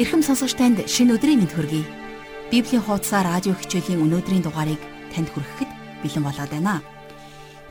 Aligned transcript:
Ирхэм 0.00 0.24
сонсогч 0.24 0.56
танд 0.56 0.80
шинэ 0.88 1.20
өдрийн 1.20 1.44
мэнд 1.44 1.52
хүргэе. 1.52 1.84
Библийн 2.48 2.80
хуудасаар 2.80 3.36
радио 3.36 3.52
хичээлийн 3.52 4.00
өнөөдрийн 4.00 4.40
дугаарыг 4.40 4.80
танд 5.12 5.28
хүргэхэд 5.28 5.68
бэлэн 6.00 6.24
болоод 6.24 6.48
байна. 6.48 6.80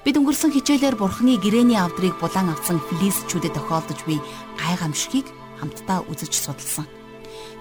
Бид 0.06 0.14
өнгөрсөн 0.14 0.54
хичээлээр 0.54 0.94
Бурхны 0.94 1.42
гэрэний 1.42 1.82
авдрыг 1.82 2.22
булан 2.22 2.54
авсан 2.54 2.78
филистчүүдэд 2.86 3.58
тохиолдож 3.58 4.06
буй 4.06 4.22
гайхамшигыг 4.62 5.26
хамтдаа 5.58 6.06
үзэж 6.06 6.38
судалсан. 6.38 6.86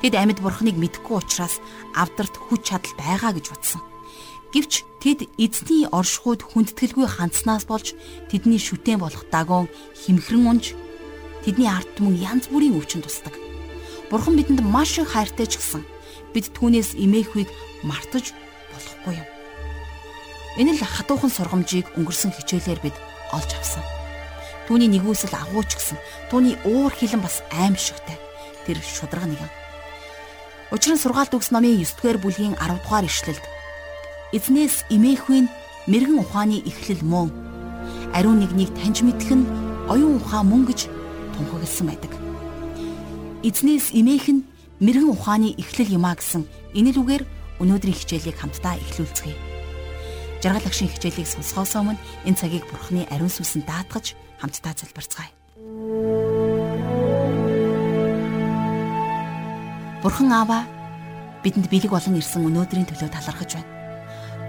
Тэд 0.04 0.12
амьд 0.20 0.44
Бурхныг 0.44 0.76
мэдгүй 0.76 1.16
учраас 1.16 1.64
авдарт 1.96 2.36
хүч 2.36 2.68
чадал 2.68 2.92
байгаа 3.00 3.32
гэж 3.40 3.48
утсан. 3.48 3.80
Гэвч 4.52 4.84
тэд 5.00 5.32
эзний 5.40 5.88
оршихуйд 5.88 6.44
хүндэтгэлгүй 6.44 7.08
хандснаас 7.08 7.64
болж 7.64 7.96
тэдний 8.28 8.60
шүтэн 8.60 9.00
болох 9.00 9.24
дагоон 9.32 9.72
химхрэн 9.96 10.44
унж 10.44 10.76
тэдний 11.48 11.72
ард 11.72 11.88
түмэн 11.96 12.20
янз 12.20 12.52
бүрийн 12.52 12.76
өвчин 12.76 13.00
тусдаг. 13.00 13.47
Бурхан 14.10 14.36
бидэнд 14.36 14.64
маш 14.64 14.96
их 14.98 15.12
хайртай 15.12 15.44
ч 15.44 15.60
гэсэн 15.60 15.84
бид 16.32 16.48
түүнээс 16.56 16.96
имээхүйг 16.96 17.48
мартаж 17.84 18.32
болохгүй 18.72 19.20
юм. 19.20 19.28
Энэ 20.56 20.80
л 20.80 20.82
хатуухан 20.82 21.28
сургамжийг 21.28 21.92
өнгөрсөн 21.92 22.32
хичээлээр 22.32 22.80
бид 22.80 22.96
олж 23.36 23.50
авсан. 23.52 23.84
Түүний 24.64 24.88
нэгүсэл 24.88 25.36
агууч 25.36 25.76
гэсэн 25.76 26.00
түүний 26.32 26.56
уур 26.64 26.92
хилэн 26.92 27.20
бас 27.20 27.44
аимшигтай. 27.52 28.16
Тэр 28.64 28.80
шудраг 28.80 29.28
нэгэн. 29.28 29.52
Учир 30.72 30.96
нь 30.96 31.00
сургаалт 31.00 31.32
үгс 31.36 31.52
номын 31.52 31.76
9-р 31.80 32.16
бүлгийн 32.20 32.56
10 32.56 32.80
дугаар 32.84 33.04
ишлэлд 33.04 33.44
эзнээс 34.36 34.88
имээхүйн 34.92 35.48
мэрэгэн 35.88 36.20
ухааны 36.20 36.60
эхлэл 36.68 37.00
мөн 37.00 37.32
ариун 38.12 38.44
нэгнийг 38.44 38.76
таньж 38.76 39.00
мэдэх 39.00 39.32
нь 39.32 39.48
оюун 39.88 40.20
ухаан 40.20 40.44
мөн 40.52 40.68
гэж 40.68 40.92
тунхагласан 41.32 41.88
байдаг 41.88 42.27
эзнээс 43.42 43.94
имээх 43.94 44.26
нь 44.34 44.42
мэрэгэн 44.82 45.14
ухааны 45.14 45.54
эхлэл 45.54 45.94
юмаа 45.94 46.18
гэсэн 46.18 46.42
энэ 46.74 46.90
л 46.90 47.00
үгээр 47.06 47.22
өнөөдрийн 47.62 47.94
хичээлийг 47.94 48.34
хамтдаа 48.34 48.74
эхлүүлцгээе. 48.82 49.38
Жаргал 50.42 50.66
агшин 50.66 50.90
хичээлийг 50.90 51.26
сонсохоос 51.26 51.78
өмнө 51.78 52.02
энэ 52.26 52.38
цагийг 52.38 52.66
Бурхны 52.66 53.06
ариун 53.14 53.30
сүнсэнд 53.30 53.62
даатгаж 53.62 54.18
хамтдаа 54.42 54.74
залбирцгаая. 54.74 55.30
Бурхан 60.02 60.30
Аава 60.34 60.66
бидэнд 61.46 61.70
бэлэг 61.70 61.94
болон 61.94 62.18
ирсэн 62.18 62.42
өнөөдрийн 62.42 62.90
төлөө 62.90 63.10
талархаж 63.10 63.54
байна. 63.54 63.70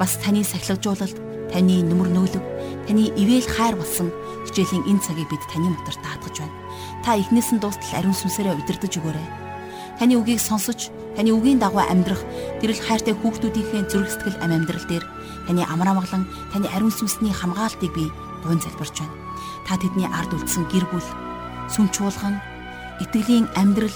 Бас 0.02 0.18
таны 0.18 0.42
сахилгажуулалт, 0.42 1.18
таны 1.54 1.86
нүмер 1.86 2.10
нөөлөг, 2.10 2.46
таны 2.90 3.14
ивэл 3.14 3.50
хайр 3.50 3.78
болсон 3.78 4.10
хичээлийн 4.50 4.86
энэ 4.90 5.04
цагийг 5.06 5.30
бид 5.30 5.46
таны 5.50 5.74
мотор 5.74 5.98
даатгаж 6.02 6.42
байна 6.42 6.58
та 7.04 7.16
эхнээс 7.16 7.56
нь 7.56 7.62
дуустал 7.62 7.96
ариун 7.96 8.16
сүнсээрээ 8.16 8.60
удирдах 8.60 8.92
өгөөрэй. 8.92 9.28
Таны 10.00 10.16
үгийг 10.16 10.40
сонсож, 10.40 10.92
таны 11.16 11.32
үгийн 11.36 11.60
дагуу 11.60 11.84
амьдрах 11.84 12.24
тэрл 12.64 12.80
хайртай 12.80 13.16
хүүхдүүдийнхээ 13.16 13.84
зүрх 13.92 14.12
сэтгэл 14.12 14.40
ам 14.44 14.56
амьдрал 14.56 14.86
дээр 14.88 15.06
таны 15.48 15.64
амар 15.68 15.92
амгалан, 15.92 16.24
таны 16.54 16.68
ариун 16.72 16.92
сүнсний 16.92 17.36
хамгаалтыг 17.36 17.92
би 17.92 18.08
гуйн 18.44 18.62
залбирч 18.64 18.96
байна. 19.00 19.16
Та 19.68 19.76
тэдний 19.76 20.08
ард 20.08 20.32
үлдсэн 20.32 20.72
гэр 20.72 20.86
бүл, 20.88 21.10
сүм 21.68 21.92
чуулган, 21.92 22.40
итгэлийн 23.04 23.52
амьдрал, 23.60 23.94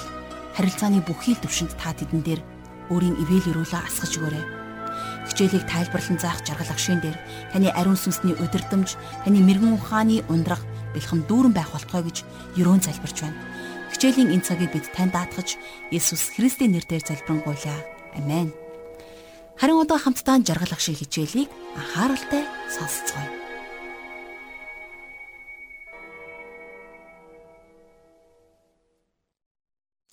харилцааны 0.55 0.99
бүхий 1.07 1.35
л 1.35 1.43
төвшөнд 1.43 1.73
та 1.79 1.95
тэдэн 1.95 2.21
дээр 2.23 2.41
өөрийн 2.91 3.15
ивэл 3.23 3.63
өрөөлөө 3.63 3.81
асгаж 3.87 4.11
өгөөрэй. 4.19 4.45
Хичээлийг 5.29 5.65
тайлбарлан 5.65 6.19
заах 6.19 6.43
жаргал 6.43 6.69
агшин 6.69 6.99
дээр 7.01 7.17
таны 7.55 7.71
ариун 7.71 7.97
сүнсний 7.97 8.35
удирдамж, 8.37 8.99
таны 9.25 9.39
мэрэгэн 9.39 9.77
ухааны 9.79 10.21
ундрах 10.29 10.61
бэлхэм 10.93 11.25
дүүрэн 11.27 11.53
байх 11.53 11.73
болтугай 11.73 12.05
гэж 12.07 12.17
ерөөн 12.61 12.81
залбирч 12.85 13.17
байна. 13.25 13.41
Хичээлийн 13.91 14.33
энэ 14.33 14.45
цагийг 14.45 14.71
бид 14.73 14.87
танд 14.95 15.13
даатгаж 15.13 15.57
Есүс 15.91 16.33
Христийн 16.33 16.73
нэрээр 16.73 17.03
залбирanгуйлаа. 17.03 17.81
Амен. 18.17 18.53
Харин 19.57 19.81
одоо 19.81 19.97
хамтдаа 19.97 20.41
жаргалах 20.41 20.81
шиг 20.81 20.97
хичээлийг 20.97 21.49
анхааралтай 21.77 22.43
сонсцгоё. 22.69 23.29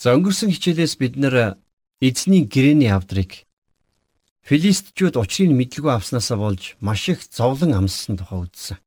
За 0.01 0.17
өнгөрсөн 0.17 0.49
хичээлээс 0.49 0.97
бид 0.97 1.21
нэр 1.21 1.61
эзний 2.01 2.49
гэрэний 2.49 2.89
авдрыг 2.89 3.45
филистчүүд 4.49 5.21
учрыг 5.21 5.53
мэдлгүй 5.53 5.93
авснаасаа 5.93 6.41
болж 6.41 6.81
маш 6.81 7.09
их 7.13 7.21
зовлон 7.29 7.77
амссан 7.77 8.17
тухай 8.17 8.41
үзсэн. 8.49 8.81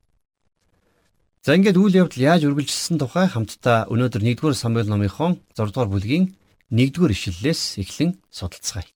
За 1.43 1.59
ингээд 1.59 1.75
үйл 1.75 2.07
явдал 2.07 2.23
яаж 2.23 2.47
үргэлжилсэн 2.47 3.03
тухай 3.03 3.27
хамтдаа 3.27 3.91
өнөөдөр 3.91 4.23
1-р 4.23 4.55
Самуэль 4.55 4.87
номынхон 4.87 5.43
6-р 5.59 5.91
бүлгийн 5.91 6.39
1-р 6.71 7.11
ишлэлээс 7.11 7.83
эхлэн 7.83 8.15
судалцгаая. 8.31 8.87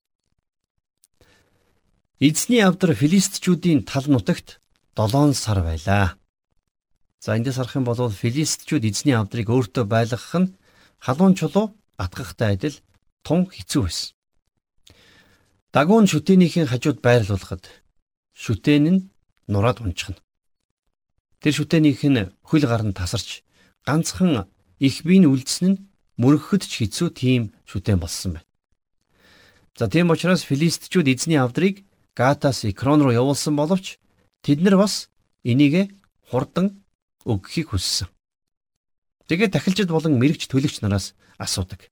Эзний 2.23 2.63
авдар 2.63 2.95
филистчүүдийн 2.95 3.83
тал 3.83 4.07
нутагт 4.07 4.63
7 4.95 5.35
сар 5.35 5.59
байлаа. 5.59 6.15
За 7.19 7.35
эндээс 7.35 7.59
харах 7.59 7.75
юм 7.75 7.83
бол 7.83 7.99
филистчүүд 7.99 8.87
эзний 8.87 9.19
авдрыг 9.19 9.51
өөртөө 9.51 9.83
байлгах 9.83 10.31
нь 10.39 10.55
халуун 11.03 11.35
чулуу 11.35 11.75
атгахтай 11.99 12.55
адил 12.55 12.79
тун 13.27 13.51
хэцүү 13.51 13.81
байсан. 13.83 14.15
Дагуун 15.75 16.07
шүтээнийхэн 16.07 16.71
хажууд 16.71 17.03
байрлуулахад 17.03 17.67
шүтэн 18.31 18.83
нь 18.87 19.05
нураад 19.51 19.83
унчихна. 19.83 20.23
Тэр 21.41 21.53
шүтээнийх 21.53 22.01
нь 22.09 22.31
хөл 22.41 22.65
гарн 22.65 22.93
тасарч 22.97 23.45
ганцхан 23.85 24.49
их 24.79 25.05
биеийн 25.05 25.29
үлдсэн 25.29 25.65
нь 25.69 25.81
мөрөгөхөд 26.17 26.63
ч 26.65 26.73
хэцүү 26.81 27.09
тийм 27.13 27.53
шүтэн 27.69 28.01
болсон 28.01 28.41
байна. 28.41 28.47
За 29.77 29.85
тийм 29.85 30.09
учраас 30.09 30.41
филистичүүд 30.41 31.07
эзний 31.13 31.37
авдрыг 31.37 31.85
Гатас 32.17 32.65
Экрон 32.65 33.05
руу 33.05 33.13
явуулсан 33.13 33.53
боловч 33.53 34.01
тэд 34.41 34.65
нар 34.65 34.81
бас 34.81 35.13
энийг 35.45 35.93
хурдан 36.25 36.81
өгөхийг 37.21 37.69
хүссэн. 37.69 38.09
Тэгээд 39.29 39.53
тахилчид 39.53 39.93
болон 39.93 40.17
мэрэгч 40.17 40.49
төлөгч 40.49 40.81
нараас 40.81 41.13
асуудаг. 41.37 41.85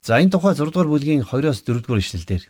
За 0.00 0.16
энэ 0.16 0.32
тухай 0.32 0.56
6 0.56 0.72
дугаар 0.72 0.88
бүлгийн 0.88 1.28
2-оос 1.28 1.60
4 1.68 1.84
дугаар 1.84 2.00
ишлэлдэр 2.00 2.48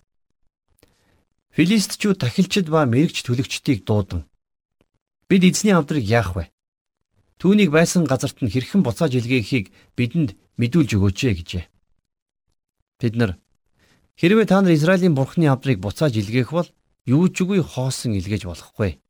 Филистичүүд 1.52 2.22
тахилчид 2.22 2.70
ба 2.70 2.86
мэрэгч 2.86 3.26
төлөгчдийг 3.26 3.84
дуудан 3.84 4.24
Бид 5.32 5.48
эзний 5.48 5.72
авдрыг 5.72 6.04
яах 6.04 6.36
вэ? 6.36 6.52
Түүнийг 7.40 7.72
байсан 7.72 8.04
газарт 8.04 8.44
нь 8.44 8.52
хэрхэн 8.52 8.84
буцааж 8.84 9.16
илгээхийг 9.16 9.72
бидэнд 9.96 10.36
мэдүүлж 10.60 10.90
өгөөч 10.92 11.20
гэжээ. 11.32 11.64
Бид 13.00 13.16
нар 13.16 13.40
хэрвээ 14.20 14.44
та 14.44 14.60
нар 14.60 14.76
Израилийн 14.76 15.16
бурхны 15.16 15.48
авдрыг 15.48 15.80
буцааж 15.80 16.20
илгээх 16.20 16.52
бол 16.52 16.68
юу 17.08 17.32
ч 17.32 17.48
үгүй 17.48 17.64
хоосон 17.64 18.12
илгээж 18.12 18.44
болохгүй. 18.44 19.00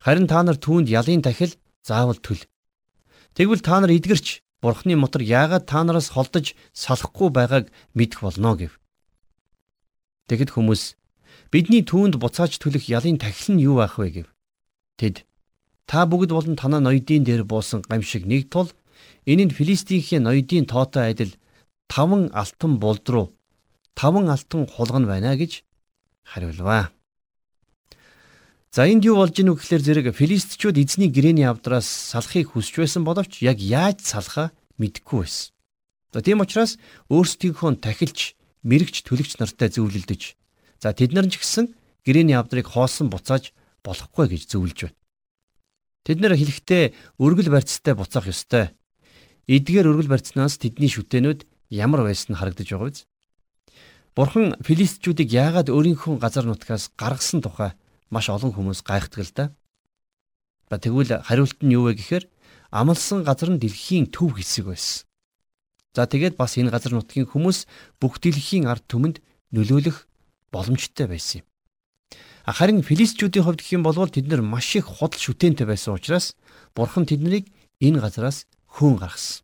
Харин 0.00 0.24
та 0.24 0.40
нар 0.40 0.56
түүнд 0.56 0.88
ялын 0.88 1.20
тахил 1.20 1.52
заавал 1.84 2.16
төл. 2.16 2.40
Тэгвэл 3.36 3.60
та 3.60 3.84
нар 3.84 3.92
эдгэрч 3.92 4.40
бурхны 4.64 4.96
мотор 4.96 5.20
яагаад 5.20 5.68
та 5.68 5.84
нараас 5.84 6.16
холдож 6.16 6.56
салахгүй 6.72 7.28
байгааг 7.28 7.68
мэдэх 7.92 8.24
болно 8.24 8.56
гэв. 8.56 8.80
Тэгэд 10.32 10.56
хүмүүс 10.56 10.96
бидний 11.52 11.84
түүнд 11.84 12.16
буцааж 12.16 12.56
төлөх 12.56 12.88
ялын 12.88 13.20
тахил 13.20 13.52
нь 13.52 13.68
юу 13.68 13.84
байх 13.84 14.00
вэ 14.00 14.24
гэв. 14.24 14.28
Тэд 14.96 15.24
та 15.86 16.04
бүгд 16.10 16.30
болон 16.32 16.56
танаа 16.56 16.80
ноёдын 16.80 17.24
дээр 17.24 17.44
буусан 17.44 17.80
гамшиг 17.84 18.24
нэг 18.26 18.48
тул 18.50 18.68
энэ 19.28 19.44
нь 19.46 19.56
Филистинхийн 19.56 20.24
ноёдын 20.24 20.66
тоотой 20.66 21.12
адил 21.12 21.32
таван 21.88 22.32
алтан 22.32 22.78
булд 22.82 23.06
руу 23.08 23.26
таван 23.94 24.28
алтан 24.28 24.66
хулган 24.66 25.06
байна 25.06 25.36
гэж 25.36 25.62
хариулваа. 26.24 26.90
За 28.76 28.84
энд 28.84 29.08
юу 29.08 29.16
болж 29.16 29.32
ийнү 29.40 29.56
гэхээр 29.56 29.82
зэрэг 29.82 30.06
филистчүүд 30.12 30.76
эзний 30.76 31.08
гэрэний 31.08 31.48
авдраас 31.48 31.88
салахыг 31.88 32.52
хүсч 32.52 32.76
байсан 32.76 33.08
боловч 33.08 33.40
яг 33.40 33.56
яаж 33.56 34.04
салахаа 34.04 34.52
мэдэхгүй 34.76 35.24
байсан. 35.24 35.56
За 36.12 36.20
тийм 36.20 36.44
учраас 36.44 36.76
өөрсдийнхөө 37.08 37.80
тахилч, 37.80 38.36
мэрэгч 38.68 39.08
төлөгч 39.08 39.40
нартай 39.40 39.72
зөвлөлдөж 39.72 40.36
за 40.82 40.92
тэд 40.92 41.16
нар 41.16 41.24
ч 41.30 41.40
гэсэн 41.40 41.72
гэрэний 42.04 42.36
авдрыг 42.36 42.68
хоосон 42.68 43.08
буцааж 43.08 43.56
болохгүй 43.86 44.26
гэж 44.34 44.42
зөвлөж 44.50 44.78
байна. 44.90 44.98
Тэд 46.06 46.18
нэр 46.22 46.34
хэлэхдээ 46.34 46.84
өргөл 47.22 47.50
барьцтай 47.54 47.94
буцаах 47.94 48.26
ёстой. 48.30 48.74
Эдгээр 49.46 49.90
өргөл 49.90 50.10
барьцнаас 50.10 50.58
тэдний 50.58 50.90
шүтэнүүд 50.90 51.46
ямар 51.70 52.02
байсан 52.02 52.34
нь 52.34 52.38
харагдаж 52.38 52.66
байгаа 52.66 52.90
биз? 52.90 53.06
Бурхан 54.14 54.54
филистчүүдийг 54.62 55.30
яагаад 55.30 55.68
өөрийнхөө 55.70 56.18
газар 56.22 56.46
нутгаас 56.46 56.94
гаргасан 56.94 57.42
тухай 57.42 57.74
маш 58.10 58.30
олон 58.30 58.54
хүмүүс 58.54 58.80
гайхдаг 58.86 59.22
л 59.22 59.32
да. 59.34 59.44
Ба 60.70 60.78
тэгвэл 60.78 61.22
хариулт 61.26 61.58
нь 61.62 61.74
юу 61.74 61.90
вэ 61.90 61.98
гэхээр 61.98 62.24
амлсан 62.70 63.22
газар 63.22 63.50
нь 63.50 63.60
дэлхийн 63.60 64.10
төв 64.10 64.38
хэсэг 64.38 64.70
байсан. 64.70 65.04
За 65.94 66.06
тэгээд 66.06 66.38
бас 66.38 66.56
энэ 66.58 66.70
газар 66.70 66.94
нутгийн 66.94 67.26
хүмүүс 67.26 67.66
бүх 68.00 68.18
дэлхийн 68.22 68.66
ард 68.70 68.84
түмэнд 68.90 69.20
нөлөөлөх 69.52 70.06
боломжтой 70.54 71.06
байсан 71.08 71.42
юм. 71.42 71.46
Харин 72.46 72.86
филистчүүдийн 72.86 73.42
хувьд 73.42 73.60
гэх 73.60 73.74
юм 73.74 73.82
бол 73.82 74.06
тэд 74.06 74.30
нар 74.30 74.42
маш 74.42 74.78
их 74.78 74.86
худал 74.86 75.18
шүтэнтэй 75.18 75.66
байсан 75.66 75.98
учраас 75.98 76.38
бурхан 76.78 77.02
тэднийг 77.02 77.50
энэ 77.82 77.98
газараас 77.98 78.46
хөөн 78.70 79.02
гаргасан. 79.02 79.42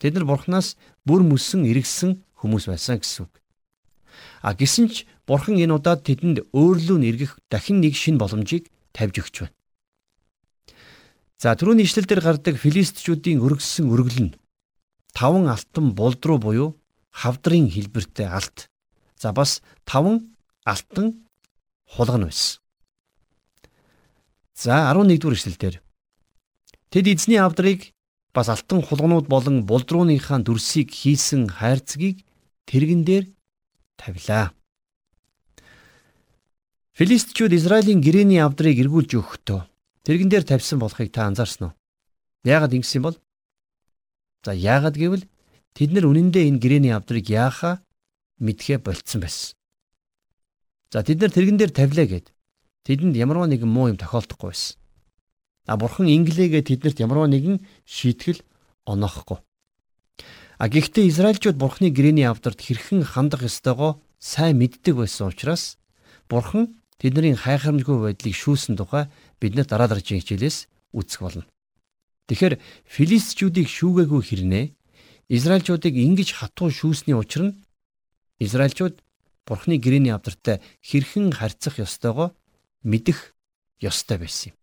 Тэд 0.00 0.16
нар 0.16 0.24
бурханаас 0.24 0.80
бүр 1.04 1.20
мөсөн 1.20 1.68
эргэсэн 1.68 2.24
хүмүүс 2.40 2.64
байсан 2.72 3.04
гэсэн 3.04 3.28
үг. 3.28 3.32
А 4.40 4.54
гисэн 4.54 4.88
ч 4.88 5.04
Бурхан 5.28 5.60
энэ 5.60 5.76
удаад 5.76 6.08
тэдэнд 6.08 6.48
өөрлөө 6.56 6.98
нэргэх 7.04 7.32
дахин 7.52 7.84
нэг 7.84 7.92
шин 7.92 8.16
боломжийг 8.16 8.72
тавьж 8.96 9.20
өгч 9.20 9.36
байна. 9.44 9.56
За 11.36 11.52
түрүүний 11.52 11.84
ишлэл 11.84 12.08
дээр 12.08 12.24
гардаг 12.24 12.56
филистичүүдийн 12.56 13.44
өргөссөн 13.44 13.92
өргөл 13.92 14.32
нь 14.32 14.36
таван 15.12 15.52
алтан 15.52 15.92
булдруу 15.92 16.40
буюу 16.40 16.68
хавдрын 17.12 17.68
хэлбэртэй 17.68 18.24
алт. 18.24 18.72
За 19.20 19.36
бас 19.36 19.60
таван 19.84 20.32
алтан 20.64 21.27
хулгана 21.88 22.28
байсан. 22.28 22.60
За 24.54 24.92
11 24.92 25.18
дугаар 25.18 25.36
ишлэл 25.36 25.58
дээр 25.58 25.76
Тэд 26.88 27.04
эзний 27.04 27.36
авдрыг 27.36 27.92
бас 28.32 28.48
алтан 28.48 28.80
хулганууд 28.80 29.28
болон 29.28 29.68
булдрууныхаа 29.68 30.40
дүрсийг 30.40 30.88
хийсэн 30.88 31.52
хайрцгийг 31.52 32.24
тэрэгэн 32.64 33.02
дээр 33.04 33.24
тавилаа. 34.00 34.56
Филистичүүд 36.96 37.52
Израилийн 37.52 38.00
гэрээний 38.00 38.40
авдрыг 38.40 38.80
эргүүлж 38.80 39.20
өгөхдөө 39.20 39.60
тэрэгэн 40.08 40.30
дээр 40.32 40.44
тавьсан 40.48 40.80
болохыг 40.80 41.12
та 41.12 41.28
анзаарсан 41.28 41.70
уу? 41.70 41.76
Яагаад 42.48 42.72
ингэсэн 42.72 43.04
бол? 43.04 43.20
За 44.48 44.56
яагаад 44.56 44.96
гэвэл 44.96 45.28
тэд 45.76 45.92
нар 45.92 46.08
үнэндээ 46.08 46.48
энэ 46.48 46.62
гэрээний 46.62 46.96
авдрыг 46.96 47.28
яахаа 47.28 47.84
мэдхээ 48.40 48.80
болцсон 48.80 49.20
байсан. 49.20 49.57
За 50.92 51.04
тэд 51.04 51.20
нар 51.20 51.32
тэрэгэн 51.32 51.58
дээр 51.60 51.72
тавилаа 51.72 52.06
гэд 52.08 52.26
тэдэнд 52.88 53.14
ямарваа 53.20 53.48
нэгэн 53.48 53.68
муу 53.68 53.92
юм 53.92 54.00
тохиолдохгүй 54.00 54.48
байсан. 54.48 54.76
А 55.68 55.76
бурхан 55.76 56.08
инглигээ 56.08 56.64
тэднэрт 56.64 57.04
ямарваа 57.04 57.28
нэгэн 57.28 57.60
шийтгэл 57.84 58.40
оноохгүй. 58.88 59.44
А 60.58 60.66
гэхдээ 60.66 61.06
Израильчууд 61.12 61.60
Бурхны 61.60 61.92
гэрээний 61.92 62.24
авдарт 62.24 62.64
хэрхэн 62.64 63.04
хандах 63.04 63.44
ёстойгоо 63.44 64.00
сайн 64.18 64.58
мэддэг 64.58 64.96
байсан 64.96 65.28
учраас 65.28 65.76
Бурхан 66.26 66.80
тэдний 66.96 67.36
хайхрамжгүй 67.36 67.96
байдлыг 68.16 68.34
шүүсэн 68.34 68.74
тухай 68.80 69.06
биднэр 69.38 69.68
дараа 69.68 69.86
дараагийн 69.92 70.24
хичээлээс 70.24 70.66
үзэх 70.96 71.20
болно. 71.22 71.44
Тэгэхээр 72.26 72.58
филистичүүдийг 72.88 73.68
шүүгээгүй 73.70 74.22
хэрнээ 74.24 74.64
Израильчуудыг 75.30 75.94
ингэж 75.94 76.40
хатуу 76.40 76.72
шүүсний 76.72 77.14
учир 77.14 77.52
нь 77.52 77.56
Израильчууд 78.40 78.98
Бурхны 79.48 79.80
гэрээний 79.80 80.12
авдартай 80.12 80.60
хэрхэн 80.84 81.32
харьцах 81.32 81.80
ёстойгоо 81.80 82.36
мэдэх 82.84 83.32
ёстой 83.80 84.20
байсан 84.20 84.52
юм. 84.52 84.56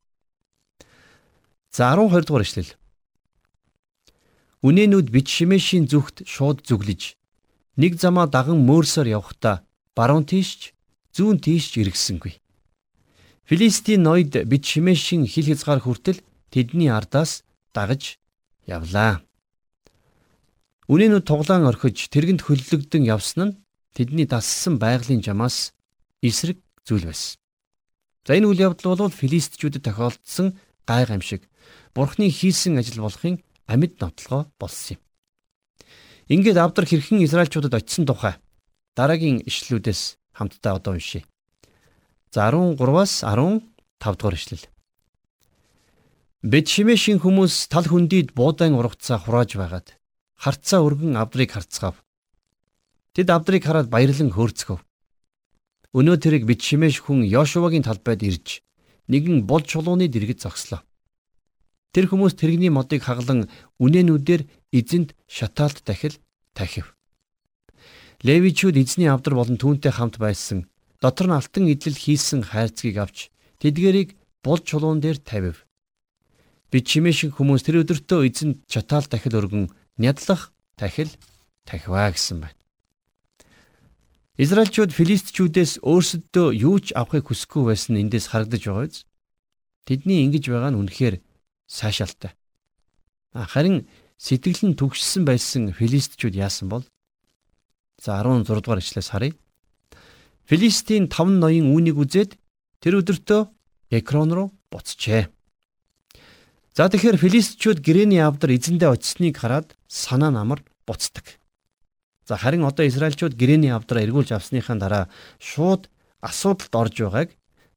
За 1.73 1.89
12 1.97 2.29
дугаар 2.29 2.45
ишлэл. 2.45 2.77
Үнэнүүд 4.61 5.09
бит 5.09 5.25
шимэшийн 5.25 5.89
зүгт 5.89 6.29
шууд 6.29 6.61
зүглэж 6.69 7.17
нэг 7.81 7.97
замаа 7.97 8.29
даган 8.29 8.61
мөөрсөөр 8.61 9.09
явхдаа 9.17 9.65
баруун 9.97 10.29
тийшч 10.29 10.77
зүүн 11.17 11.41
тийшч 11.41 11.81
иргэсэнгүй. 11.81 12.37
Филистийн 13.49 14.05
ноёд 14.05 14.37
бит 14.45 14.63
шимэшийн 14.69 15.25
хил 15.25 15.49
хязгаар 15.49 15.81
хүртэл 15.81 16.21
тэдний 16.53 16.93
ардаас 16.93 17.41
дагаж 17.73 18.21
явлаа. 18.69 19.25
Үнэнүүд 20.85 21.25
туглаан 21.25 21.65
орхиж 21.65 22.13
тэргэнд 22.13 22.45
хөллөгдөн 22.45 23.03
явсан 23.09 23.41
нь 23.49 23.64
тэдний 23.95 24.27
дассан 24.27 24.75
байгалийн 24.77 25.23
жамаас 25.23 25.71
эсрэг 26.21 26.59
зүйл 26.83 27.07
байсан. 27.07 27.39
За 28.27 28.35
энэ 28.35 28.51
үйл 28.51 28.67
явдал 28.67 28.99
бол 28.99 29.09
филистичүүдэд 29.09 29.87
тохиолдсон 29.87 30.59
гай 30.83 31.07
гамшиг 31.07 31.47
бурхны 31.95 32.27
хийсэн 32.29 32.77
ажил 32.77 33.07
болохын 33.07 33.39
амьд 33.71 33.95
нотлогоо 34.03 34.51
болсон 34.59 34.97
юм. 34.97 35.01
Ингээд 36.27 36.57
Авдар 36.57 36.85
хэрхэн 36.85 37.23
Израильчуудад 37.23 37.73
очисон 37.73 38.05
тухай 38.05 38.35
дараагийн 38.97 39.45
ишлүүдээс 39.45 40.17
хамтдаа 40.33 40.77
одоо 40.77 40.93
уншийе. 40.97 41.25
За 42.33 42.49
13-аас 42.49 43.23
15 43.23 43.63
дугаар 44.01 44.35
ишлэл. 44.35 44.65
Бэт 46.45 46.67
шимэшин 46.69 47.21
хүмүүс 47.21 47.69
тал 47.73 47.89
хүндийд 47.89 48.37
буудаан 48.37 48.77
урагцаа 48.77 49.17
хурааж 49.17 49.57
байгаад 49.57 49.97
харцаа 50.37 50.85
өргөн 50.85 51.17
Авдрыг 51.17 51.53
харцгаав. 51.53 52.04
Тэд 53.15 53.31
Авдрыг 53.31 53.63
хараад 53.63 53.87
баярлан 53.87 54.35
хөөрцгөв. 54.35 54.83
Өнөө 55.95 56.17
тэрийг 56.19 56.43
бит 56.43 56.59
шимэш 56.59 56.99
хүн 56.99 57.23
Йошуагийн 57.23 57.87
талбайд 57.87 58.27
ирж 58.27 58.59
нэгэн 59.07 59.47
бол 59.47 59.63
чулууны 59.63 60.11
дэргэд 60.11 60.43
зогслоо. 60.43 60.83
Тэр 61.95 62.11
хүмүүс 62.11 62.35
тэрэгний 62.35 62.67
модыг 62.67 63.07
хаглан 63.07 63.47
үнэнүүдээр 63.79 64.43
эзэнд 64.75 65.15
шатаалт 65.31 65.87
дахил 65.87 66.19
тахив. 66.51 66.91
Левичүүд 68.27 68.75
эзний 68.83 69.07
авдар 69.07 69.39
болон 69.39 69.55
түүнтэй 69.55 69.95
хамт 69.95 70.19
байсан 70.19 70.67
дотор 70.99 71.31
нь 71.31 71.37
алтан 71.39 71.71
идэл 71.71 71.95
хийсэн 71.95 72.43
хайрцгийг 72.43 72.99
авч 72.99 73.31
тэдгэрийг 73.63 74.19
бул 74.43 74.59
чулуун 74.59 74.99
дээр 74.99 75.23
тавив. 75.23 75.63
Би 76.67 76.83
чимээшин 76.83 77.31
хүмүүс 77.31 77.63
тэр 77.63 77.87
өдөртөө 77.87 78.27
эзэнд 78.27 78.67
шатаалт 78.67 79.07
дахил 79.07 79.39
өргөн 79.39 79.71
нядлах 79.95 80.51
тахил 80.75 81.07
тахиваа 81.63 82.11
гэсэн 82.11 82.43
байна. 82.43 82.64
Израильчууд 84.35 84.91
филистичүүдээс 84.91 85.79
өөрсөддөө 85.79 86.47
юу 86.59 86.83
ч 86.83 86.91
авахыг 86.91 87.31
хүсэхгүй 87.31 87.71
байсан 87.71 87.95
эндээс 87.95 88.35
харагдаж 88.35 88.67
байгаа 88.67 88.83
биз? 88.91 89.07
Тэдний 89.87 90.27
ингэж 90.27 90.51
байгаа 90.51 90.75
нь 90.75 90.79
үнэхээр 90.83 91.23
сайшаалтай. 91.71 92.35
Харин 93.31 93.87
сэтгэл 94.19 94.75
нь 94.75 94.75
түгшсэн 94.75 95.23
байсан 95.23 95.71
филистичүүд 95.71 96.35
яасан 96.35 96.67
бол 96.67 96.83
за 97.95 98.19
16 98.19 98.59
дугаар 98.59 98.83
ишлээс 98.83 99.15
харъя. 99.15 99.39
Филистийн 100.43 101.07
5 101.07 101.39
ноён 101.39 101.71
үүнийг 101.71 101.95
үзээд 101.95 102.35
тэр 102.83 102.99
өдөртөө 102.99 103.41
Экрон 103.95 104.35
руу 104.35 104.47
буцжээ. 104.67 105.31
За 106.75 106.91
тэгэхээр 106.91 107.23
филистичүүд 107.23 107.79
гэрээний 107.79 108.19
авдар 108.19 108.51
эзэндээ 108.51 108.91
очисныг 108.91 109.39
хараад 109.39 109.79
санаа 109.87 110.27
намар 110.27 110.59
буцдаг. 110.83 111.39
За 112.25 112.37
харин 112.37 112.65
одоо 112.65 112.85
Израильчууд 112.87 113.37
гэрээний 113.37 113.69
авдраа 113.69 114.01
эргүүлж 114.01 114.33
авсныхаа 114.33 114.75
дараа 114.81 115.05
шууд 115.37 115.89
асуудалд 116.21 116.73
орж 116.73 116.95
байгааг 117.01 117.29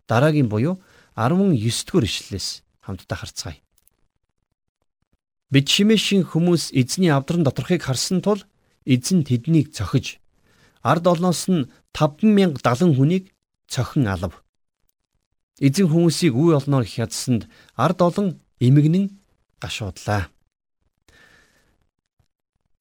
дараагийн 0.08 0.48
буюу 0.48 0.80
19 1.16 1.52
дугаар 1.84 2.04
ишлэлээс 2.08 2.64
хамтдаа 2.80 3.18
харцгаая. 3.20 3.60
Бид 5.52 5.68
шимэшин 5.68 6.24
хүмүүс 6.24 6.72
эзний 6.72 7.12
авдран 7.12 7.44
доторхыг 7.44 7.84
харсан 7.84 8.24
тул 8.24 8.40
эзэн 8.88 9.24
тэднийг 9.28 9.76
цохиж 9.76 10.16
ард 10.80 11.04
олноос 11.12 11.44
нь 11.52 11.68
5070 11.92 12.96
хүнийг 12.96 13.24
цохин 13.68 14.08
алав. 14.08 14.40
Эзэн 15.60 15.92
хүмүүсийг 15.92 16.32
үе 16.32 16.56
олноор 16.56 16.88
хядсанд 16.88 17.48
ард 17.76 18.00
олон 18.00 18.40
эмгэнэн 18.60 19.12
гашуудлаа. 19.60 20.32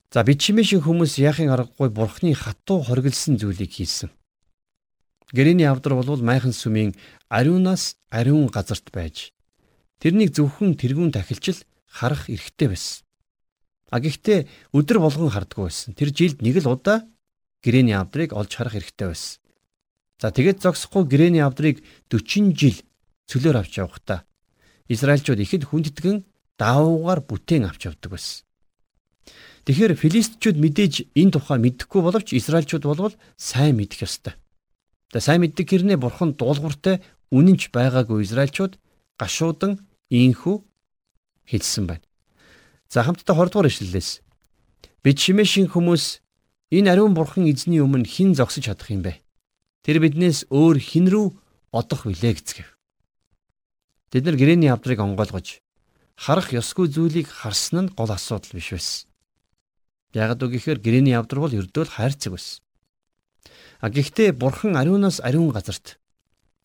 За 0.07 0.23
бид 0.23 0.39
шимэшин 0.39 0.79
хүмүүс 0.87 1.19
яахын 1.19 1.51
аргагүй 1.51 1.91
бурхны 1.91 2.31
хатуу 2.31 2.79
хориглосон 2.79 3.35
зүйлийг 3.35 3.75
хийсэн. 3.75 4.07
Гэрэний 5.35 5.67
авдар 5.67 5.99
бол 5.99 6.07
майхан 6.23 6.55
сүмийн 6.55 6.95
ариунаас 7.27 7.99
ариун 8.07 8.47
газарт 8.47 8.87
байж 8.95 9.35
тэрнийг 9.99 10.31
зөвхөн 10.31 10.79
тэрүүн 10.79 11.11
тахилчил 11.11 11.59
харах 11.91 12.31
эрхтэй 12.31 12.71
байсан. 12.71 13.03
А 13.91 13.99
гэхдээ 13.99 14.47
өдөр 14.71 15.03
болгон 15.03 15.27
хардггүй 15.27 15.67
байсан. 15.67 15.91
Тэр 15.91 16.15
жилд 16.15 16.39
нэг 16.39 16.63
л 16.63 16.71
удаа 16.71 17.03
гэрээний 17.59 17.99
авдрыг 17.99 18.31
олж 18.31 18.55
харах 18.55 18.79
эрхтэй 18.79 19.11
байсан. 19.11 19.43
За 20.23 20.31
тэгээд 20.31 20.63
зогсохгүй 20.63 21.03
гэрээний 21.03 21.43
авдрыг 21.43 21.83
40 22.07 22.55
жил 22.55 22.79
цөлөөр 23.27 23.59
авч 23.59 23.83
явахдаа 23.83 24.23
Израильчууд 24.87 25.43
ихэд 25.43 25.67
хүндэтгэн 25.67 26.23
даавуугаар 26.55 27.27
бүтээн 27.27 27.67
авч 27.67 27.91
явдаг 27.91 28.15
байсан. 28.15 28.46
Тэгэхээр 29.67 29.99
филистичүүд 29.99 30.57
мэдээж 30.63 31.11
энэ 31.11 31.35
тухай 31.35 31.59
мэдэхгүй 31.59 31.99
боловч 31.99 32.31
Израильчууд 32.31 32.87
болвол 32.87 33.15
сайн 33.35 33.75
мэдэх 33.75 34.07
ёстой. 34.07 34.39
За 35.11 35.19
сайн 35.19 35.43
мэддэг 35.43 35.67
хэрнээ 35.67 35.99
бурхан 35.99 36.39
дуулууртай 36.39 37.03
үнэнч 37.35 37.75
байгаагүй 37.75 38.23
Израильчууд 38.23 38.79
гашуудан 39.19 39.83
ийхүү 40.07 40.63
хэлсэн 41.51 41.83
байна. 41.83 42.07
За 42.87 43.03
хамтдаа 43.03 43.35
20 43.35 43.51
дугаар 43.51 43.67
ишлэлээс 43.67 44.23
бид 45.03 45.19
шимэшин 45.19 45.67
хүмүүс 45.67 46.23
энэ 46.71 46.87
ариун 46.95 47.11
бурхан 47.11 47.51
эзний 47.51 47.83
өмнө 47.83 48.07
хэн 48.07 48.39
зогсож 48.39 48.71
чадах 48.71 48.87
юм 48.87 49.03
бэ? 49.03 49.19
Тэр 49.83 49.99
биднээс 49.99 50.47
өөр 50.47 50.79
хэн 50.79 51.11
рүү 51.11 51.27
одох 51.75 52.07
вүлээ 52.07 52.39
гэцгээв. 52.39 52.71
Тэд 54.15 54.23
нар 54.23 54.39
гэрээний 54.39 54.71
авдрыг 54.71 55.03
онгойлгож 55.03 55.59
харах 56.15 56.55
ёсгүй 56.55 56.87
зүйлийг 56.87 57.27
харсан 57.27 57.91
нь 57.91 57.93
гол 57.95 58.15
асуудал 58.15 58.55
биш 58.55 58.71
байсан. 58.71 59.06
Ягд 60.15 60.39
үгүйхээр 60.43 60.79
гэрээний 60.79 61.15
авдар 61.17 61.39
бол 61.43 61.51
ердөөл 61.51 61.91
хайрцаг 61.91 62.31
байсан. 62.35 62.63
А 63.83 63.89
гэхдээ 63.91 64.31
бурхан 64.31 64.79
ариунаас 64.79 65.19
ариун 65.19 65.51
газарт 65.51 65.99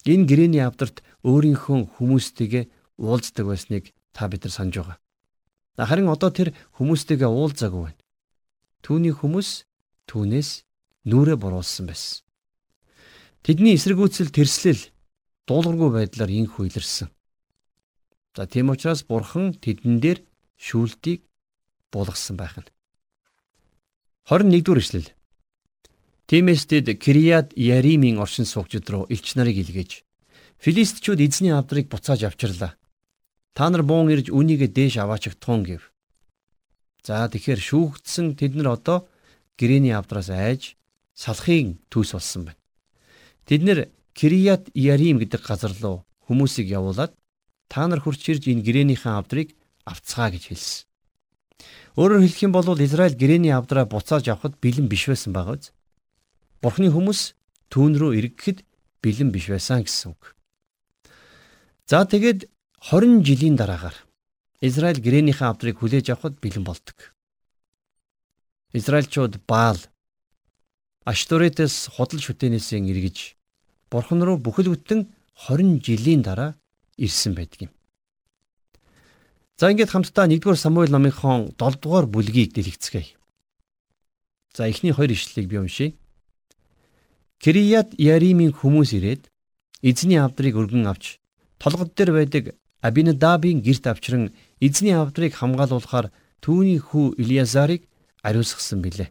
энэ 0.07 0.27
гэрээний 0.27 0.63
авдарт 0.63 1.03
өөрийнхөө 1.27 1.99
хүмүүстэйгээ 1.99 2.65
уулздаг 3.03 3.47
байсныг 3.47 3.85
та 4.15 4.29
бид 4.29 4.45
нар 4.45 4.55
санаж 4.55 4.75
байгаа. 4.79 4.99
Харин 5.79 6.09
одоо 6.09 6.31
тэр 6.31 6.55
хүмүүстэйгээ 6.79 7.29
уулзаагүй 7.29 7.83
байна. 7.91 8.03
Түүний 8.83 9.15
хүмүүс 9.15 9.67
түүнээс 10.11 10.51
нүрэ 11.09 11.35
буруулсан 11.39 11.87
байсан. 11.87 12.23
Тэдний 13.43 13.75
эсэргүүцэл 13.75 14.31
тэрслэл 14.31 14.83
дуулуургүй 15.51 15.91
байдлаар 15.91 16.31
инхүү 16.31 16.71
илэрсэн. 16.71 17.11
За 18.37 18.47
тийм 18.47 18.71
учраас 18.71 19.03
бурхан 19.03 19.55
тэдэн 19.59 19.99
дээр 19.99 20.19
шүүлтийг 20.57 21.27
буулгасан 21.91 22.37
байх 22.39 22.55
нь. 22.59 22.71
21-р 24.23 24.79
эшлэл. 24.79 25.11
Тиймээс 26.31 26.71
тэд 26.71 26.95
Кирият 27.03 27.51
Яримын 27.59 28.23
оршин 28.23 28.47
суугчид 28.47 28.87
руу 28.87 29.11
элч 29.11 29.35
нарыг 29.35 29.59
илгээж 29.59 30.07
Филистчүүд 30.63 31.19
эзний 31.19 31.51
авдрыг 31.51 31.91
буцааж 31.91 32.31
авчирлаа. 32.31 32.79
Та 33.51 33.67
нар 33.67 33.83
буун 33.83 34.15
ирж 34.15 34.31
үнийгээ 34.31 34.71
дээш 34.71 35.03
аваачгтуун 35.03 35.67
гэв. 35.67 35.83
За 37.03 37.27
тэгэхээр 37.27 37.59
шүүгдсэн 37.59 38.39
тэд 38.39 38.55
нар 38.55 38.79
одоо 38.79 39.11
гэрэний 39.59 39.91
авдраас 39.91 40.31
айж 40.31 40.79
салахын 41.19 41.83
төс 41.91 42.15
болсон 42.15 42.47
байна. 42.47 42.63
Тэд 43.43 43.67
нэр 43.67 43.79
Кирият 44.15 44.71
Ярим 44.71 45.19
гэдэг 45.19 45.43
газар 45.43 45.75
руу 45.83 46.07
хүмүүсийг 46.31 46.71
явуулаад 46.71 47.11
та 47.67 47.91
нар 47.91 47.99
хурц 47.99 48.23
ирж 48.31 48.47
энэ 48.47 48.63
гэрээнийхэн 48.63 49.19
авдрыг 49.19 49.59
авцгаа 49.83 50.31
гэж 50.31 50.55
хэлсэн. 50.55 50.92
Өөрөөр 51.93 52.25
хэлэх 52.25 52.41
юм 52.49 52.53
бол 52.57 52.65
Израиль 52.81 53.17
гэрэний 53.17 53.53
авдраа 53.53 53.85
буцааж 53.85 54.25
авахд 54.33 54.57
бэлэн 54.65 54.89
биш 54.89 55.13
байсан 55.13 55.37
байгаа 55.37 55.61
биз? 55.61 55.77
Бурхны 56.65 56.89
хүмүүс 56.89 57.37
түүн 57.69 58.01
рүү 58.01 58.17
эргэхэд 58.17 58.65
бэлэн 59.05 59.29
биш 59.29 59.53
байсан 59.53 59.85
гэсэн 59.85 60.17
үг. 60.17 60.33
За 61.85 62.09
тэгээд 62.09 62.49
20 62.81 63.21
жилийн 63.29 63.61
дараагаар 63.61 63.93
Израиль 64.65 65.05
гэрээнийхэн 65.05 65.53
авдрыг 65.53 65.85
хүлээж 65.85 66.17
авахд 66.17 66.41
бэлэн 66.41 66.65
болдог. 66.65 67.13
Израильчууд 68.73 69.45
Баал 69.45 69.77
Ашторетес 71.05 71.93
худал 71.93 72.25
шүтэнээсээ 72.25 72.81
эргэж 72.89 73.37
Бурхан 73.93 74.25
руу 74.25 74.41
бүхэл 74.41 74.73
бүтэн 74.73 75.13
20 75.45 75.85
жилийн 75.85 76.25
дараа 76.25 76.57
ирсэн 76.97 77.37
байдаг 77.37 77.69
юм. 77.69 77.73
За 79.59 79.71
ингээд 79.71 79.93
хамтдаа 79.93 80.27
1-р 80.27 80.57
Самуэль 80.57 80.91
номынхон 80.91 81.53
7-р 81.59 82.07
бүлгийг 82.07 82.53
дэлгэцгээе. 82.57 83.17
За 84.57 84.69
эхний 84.69 84.93
хоёр 84.93 85.13
ишлэлийг 85.13 85.49
би 85.49 85.59
уншийе. 85.59 85.95
Кирият 87.43 87.95
Яримын 87.99 88.53
хүмүүс 88.53 88.95
ирээд 88.97 89.29
эзний 89.83 90.21
авдрыг 90.21 90.57
өргөн 90.57 90.87
авч 90.87 91.19
толгод 91.59 91.95
дээр 91.97 92.13
байдаг 92.13 92.45
Абинадабын 92.83 93.63
герт 93.63 93.87
авчран 93.87 94.31
эзний 94.61 94.95
авдрыг 94.95 95.35
хамгаалуулахаар 95.35 96.11
түүний 96.43 96.79
хүү 96.79 97.19
Илиазарыг 97.19 97.87
ариусгасан 98.23 98.83
билээ. 98.83 99.11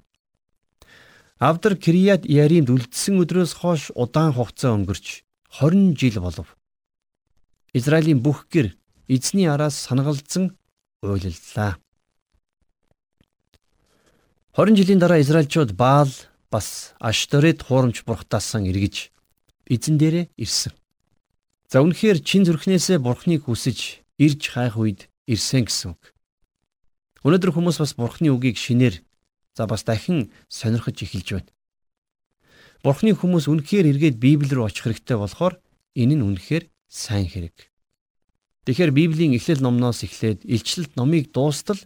Авдар 1.39 1.75
Кирият 1.75 2.23
Яримд 2.27 2.69
үлдсэн 2.69 3.19
өдрөөс 3.23 3.53
хойш 3.59 3.91
удаан 3.95 4.35
хугацаа 4.35 4.75
өнгөрч 4.75 5.23
20 5.59 5.97
жил 5.97 6.21
болов. 6.21 6.55
Израилийн 7.73 8.19
бүх 8.21 8.47
гэр 8.51 8.75
эзний 9.11 9.47
араас 9.51 9.75
санагалдсан 9.75 10.55
уйлаллаа. 11.03 11.75
20 14.55 14.75
жилийн 14.79 14.99
дараа 14.99 15.19
Израильчууд 15.19 15.71
Баал 15.75 16.11
бас 16.51 16.93
Ашторет 16.99 17.63
хуурамч 17.63 18.03
бурхтаасан 18.07 18.67
эргэж 18.71 19.11
эзэн 19.67 19.95
дээрээ 19.99 20.25
ирсэн. 20.39 20.71
За 21.67 21.83
үнэхээр 21.83 22.23
чин 22.23 22.43
зүрхнээсээ 22.47 22.99
бурхныг 22.99 23.47
хүсэж 23.47 24.03
ирж 24.19 24.41
хайх 24.51 24.75
үед 24.79 25.07
ирсэн 25.27 25.67
гэсэн 25.67 25.95
үг. 25.95 26.03
Өнөөдөр 27.23 27.51
хүмүүс 27.55 27.79
бас 27.79 27.95
бурхны 27.95 28.31
үгийг 28.31 28.55
шинээр 28.59 28.99
за 29.55 29.67
бас 29.67 29.83
дахин 29.83 30.31
сонирхож 30.47 30.99
эхэлж 31.03 31.27
байна. 31.31 31.51
Бурхны 32.83 33.15
хүмүүс 33.15 33.47
үнэхээр 33.47 33.91
эргээд 33.91 34.19
Библи 34.19 34.51
рүү 34.51 34.67
очих 34.67 34.83
хэрэгтэй 34.83 35.15
болохоор 35.15 35.59
энэ 35.95 36.15
нь 36.19 36.25
үнэхээр 36.27 36.67
сайн 36.91 37.27
хэрэг. 37.31 37.70
Тэгэхээр 38.61 38.91
Библийн 38.93 39.33
эхлэл 39.33 39.65
номноос 39.65 40.05
эхлээд 40.05 40.45
илчлэлт 40.45 40.93
номыг 40.93 41.33
дуустал 41.33 41.81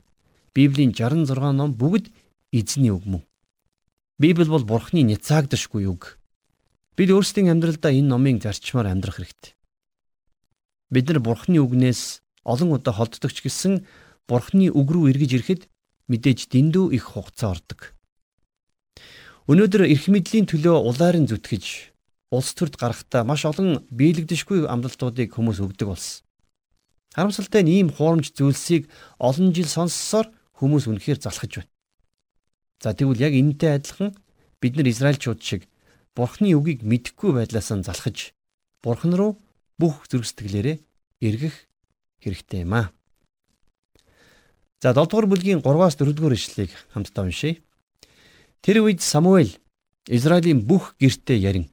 Библийн 0.52 0.92
66 0.92 1.32
ном 1.56 1.72
бүгд 1.72 2.12
эзний 2.52 2.92
үг 2.92 3.08
мөн. 3.08 3.24
Библи 4.20 4.44
бол 4.44 4.68
Бурхны 4.68 5.08
няцаагдашгүй 5.08 5.88
үг. 5.88 6.20
Бид 7.00 7.16
өөрсдийн 7.16 7.48
амьдралдаа 7.48 7.96
энэ 7.96 8.12
номыг 8.12 8.44
зарчмаар 8.44 8.92
амьдрах 8.92 9.24
хэрэгтэй. 9.24 9.56
Бид 10.92 11.08
нар 11.08 11.24
Бурхны 11.24 11.64
үгнээс 11.64 12.20
олон 12.44 12.76
удаа 12.76 12.92
холддог 12.92 13.32
ч 13.32 13.40
гэсэн 13.40 13.88
Бурхны 14.28 14.68
үг 14.68 14.88
рүү 14.92 15.16
эргэж 15.16 15.32
ирэхэд 15.32 15.62
мэдээж 16.12 16.52
дэндүү 16.52 16.92
их 16.92 17.16
хугацаа 17.16 17.56
ордог. 17.56 17.96
Өнөөдөр 19.48 19.88
эрх 19.88 20.12
мэдлийн 20.12 20.44
төлөө 20.44 20.76
улаарын 20.92 21.28
зүтгэж 21.32 21.96
улс 22.36 22.52
төрд 22.52 22.76
гарахдаа 22.76 23.24
маш 23.24 23.48
олон 23.48 23.88
биелэгдэшгүй 23.96 24.68
амлалтуудыг 24.68 25.32
хүмүүс 25.32 25.64
өгдөг 25.64 25.88
болсон. 25.88 26.26
Харамсалтай 27.16 27.64
нь 27.64 27.72
ийм 27.72 27.90
хуурамч 27.96 28.36
зүйлсийг 28.36 28.92
олон 29.24 29.56
жил 29.56 29.72
сонссоор 29.72 30.28
хүмүүс 30.60 30.92
үнэхээр 30.92 31.24
залхаж 31.24 31.64
байна. 31.64 31.72
За 32.84 32.92
тэгвэл 32.92 33.24
яг 33.24 33.32
энэтэй 33.32 33.80
адилхан 33.80 34.12
бид 34.60 34.76
нар 34.76 34.92
Израильчууд 34.92 35.40
шиг 35.40 35.72
Бурхны 36.12 36.52
үгийг 36.52 36.84
мэдэхгүй 36.84 37.32
байдлаас 37.40 37.72
нь 37.72 37.88
залхаж 37.88 38.36
Бурхан 38.84 39.16
руу 39.16 39.40
бүх 39.80 40.12
зүрх 40.12 40.28
сэтгэлээрээ 40.28 40.78
эргэх 41.24 41.56
хэрэгтэй 42.20 42.68
юм 42.68 42.76
аа. 42.84 42.92
За 44.84 44.92
7 44.92 45.08
дугаар 45.08 45.32
бүлгийн 45.32 45.64
3-аас 45.64 45.96
4 45.96 46.12
дугаар 46.12 46.36
ишлэлийг 46.36 46.72
хамтдаа 46.92 47.24
уншийе. 47.32 47.64
Тэр 48.60 48.84
үед 48.84 49.00
Самуэль 49.00 49.56
Израилийн 50.12 50.68
бүх 50.68 51.00
гертэ 51.00 51.40
ярин. 51.40 51.72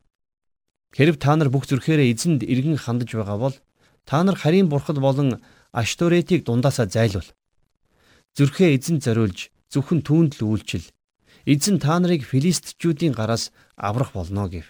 Хэрв 0.95 1.19
та 1.19 1.35
нар 1.35 1.51
бүх 1.51 1.67
зүрхээрээ 1.67 2.15
эзэнд 2.15 2.47
эргэн 2.47 2.79
хандаж 2.79 3.11
байгаа 3.11 3.39
бол 3.43 3.57
та 4.09 4.23
нар 4.23 4.37
харийн 4.37 4.69
бурхад 4.69 4.99
болон 4.99 5.43
Ашторетийг 5.73 6.45
дундаасаа 6.45 6.87
зайлуул. 6.87 7.29
Зүрхээ 8.37 8.77
эзэнд 8.77 9.05
зориулж 9.05 9.49
зөвхөн 9.73 10.01
түүнд 10.05 10.33
л 10.41 10.53
үйлчил 10.53 10.85
эзэн 11.47 11.79
та 11.83 11.99
нарыг 11.99 12.23
филистчүүдийн 12.29 13.15
гараас 13.17 13.51
аврах 13.77 14.13
болно 14.13 14.49
гэв. 14.49 14.67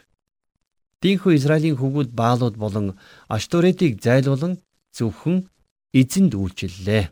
Дийнхүү 1.02 1.36
Израилийн 1.36 1.76
хүүгүүд 1.76 2.10
Баалууд 2.14 2.56
болон 2.56 2.98
Ашторетыг 3.28 4.00
зайлуулан 4.00 4.62
зөвхөн 4.94 5.50
эзэнд 5.92 6.32
үйлчиллээ. 6.34 7.10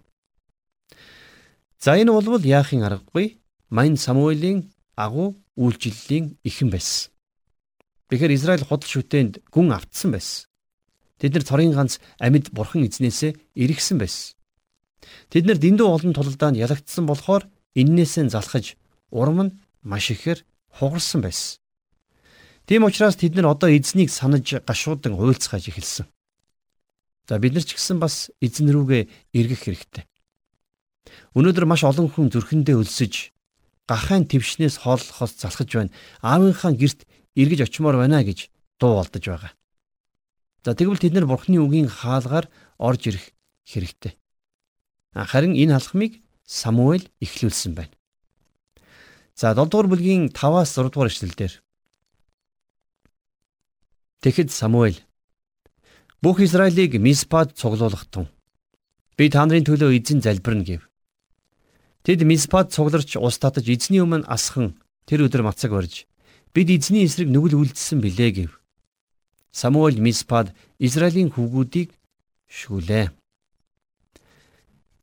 За 1.80 1.96
энэ 1.98 2.12
болвол 2.12 2.44
яахын 2.44 2.86
аргагүй 2.86 3.40
Майн 3.70 3.96
Самуэлийн 3.96 4.70
агуу 4.94 5.42
үйлчлэлийн 5.56 6.38
ихэн 6.42 6.70
байсан. 6.70 7.10
Тэгэхээр 8.08 8.34
Израиль 8.34 8.66
худал 8.66 8.88
шүтээнд 8.90 9.46
гүн 9.54 9.70
автсан 9.70 10.10
байсан. 10.12 10.49
Тэд 11.20 11.36
нар 11.36 11.44
цорын 11.44 11.76
ганц 11.76 12.00
амьд 12.16 12.48
бурхан 12.56 12.88
эзнээсээ 12.88 13.36
эргэсэн 13.60 14.00
байсан. 14.00 14.34
Тэд 15.28 15.44
нар 15.44 15.58
дэндүү 15.60 15.86
олон 15.86 16.12
тулалдаанд 16.16 16.56
ялагдсан 16.56 17.04
болохоор 17.04 17.44
иннээсээ 17.76 18.32
залхаж 18.32 18.80
урам 19.12 19.38
нь 19.44 19.56
маш 19.84 20.10
ихээр 20.10 20.40
хугарсан 20.80 21.20
байсан. 21.20 21.60
Тийм 22.64 22.88
учраас 22.88 23.20
тэд 23.20 23.36
нар 23.36 23.52
одоо 23.52 23.68
эзнийг 23.68 24.08
санаж 24.08 24.64
гашуудан 24.64 25.18
уйлцгааж 25.18 25.68
эхэлсэн. 25.68 26.06
За 27.28 27.38
бид 27.38 27.54
нар 27.54 27.64
ч 27.68 27.76
гэсэн 27.76 27.98
бас 28.00 28.30
эзэн 28.40 28.72
рүүгээ 28.72 29.34
эргэх 29.36 29.60
хэрэгтэй. 29.66 30.04
Өнөөдөр 31.36 31.66
маш 31.66 31.82
олон 31.84 32.08
хүн 32.10 32.30
зүрхэндээ 32.30 32.76
өлсөж 32.80 33.34
гахайн 33.90 34.24
твшнээс 34.30 34.82
хооллохоос 34.86 35.34
залхаж 35.42 35.68
байна. 35.74 35.94
Аавынхаа 36.22 36.72
герт 36.74 37.06
эргэж 37.34 37.66
очимоор 37.66 37.98
байна 37.98 38.22
гэж 38.22 38.50
дуу 38.78 38.98
болдож 38.98 39.24
байгаа. 39.26 39.52
За 40.64 40.76
тэгвэл 40.76 41.00
тэд 41.00 41.16
нар 41.16 41.24
бурхны 41.24 41.56
үгийн 41.56 41.88
хаалгаар 41.88 42.46
орж 42.76 43.02
ирэх 43.08 43.32
хэрэгтэй. 43.64 44.16
Харин 45.16 45.56
энэ 45.56 45.80
алхмыг 45.80 46.20
Самуэль 46.44 47.08
эхлүүлсэн 47.24 47.72
байна. 47.78 47.94
За 49.34 49.56
7 49.56 49.72
дугаар 49.72 49.88
бүлгийн 49.88 50.28
5-аас 50.36 50.76
6 50.76 50.92
дугаар 50.92 51.08
эшлэлдэр 51.08 51.52
Тэгэхэд 54.20 54.52
Самуэль 54.52 55.00
бүх 56.20 56.44
Израилийг 56.44 57.00
Миспад 57.00 57.56
цуглуулах 57.56 58.04
тун. 58.12 58.28
Би 59.16 59.32
та 59.32 59.48
нарын 59.48 59.64
төлөө 59.64 59.96
эзэн 59.96 60.20
залбирна 60.20 60.64
гэв. 60.68 60.84
Тэд 62.04 62.28
Миспад 62.28 62.68
цугларч 62.68 63.16
ус 63.16 63.40
татаж 63.40 63.64
эзний 63.64 64.04
өмнө 64.04 64.28
асхан 64.28 64.76
тэр 65.08 65.24
өдөр 65.24 65.40
мацаг 65.40 65.72
барьж 65.72 66.04
бид 66.52 66.68
эзний 66.68 67.08
эсрэг 67.08 67.32
нүгэл 67.32 67.56
үлдсэн 67.56 68.04
билээ 68.04 68.30
гэв. 68.44 68.59
Самуэль 69.52 69.98
Миспад 69.98 70.54
Израилийн 70.78 71.30
хүүгүүдийг 71.34 71.90
шүлээ. 72.46 73.10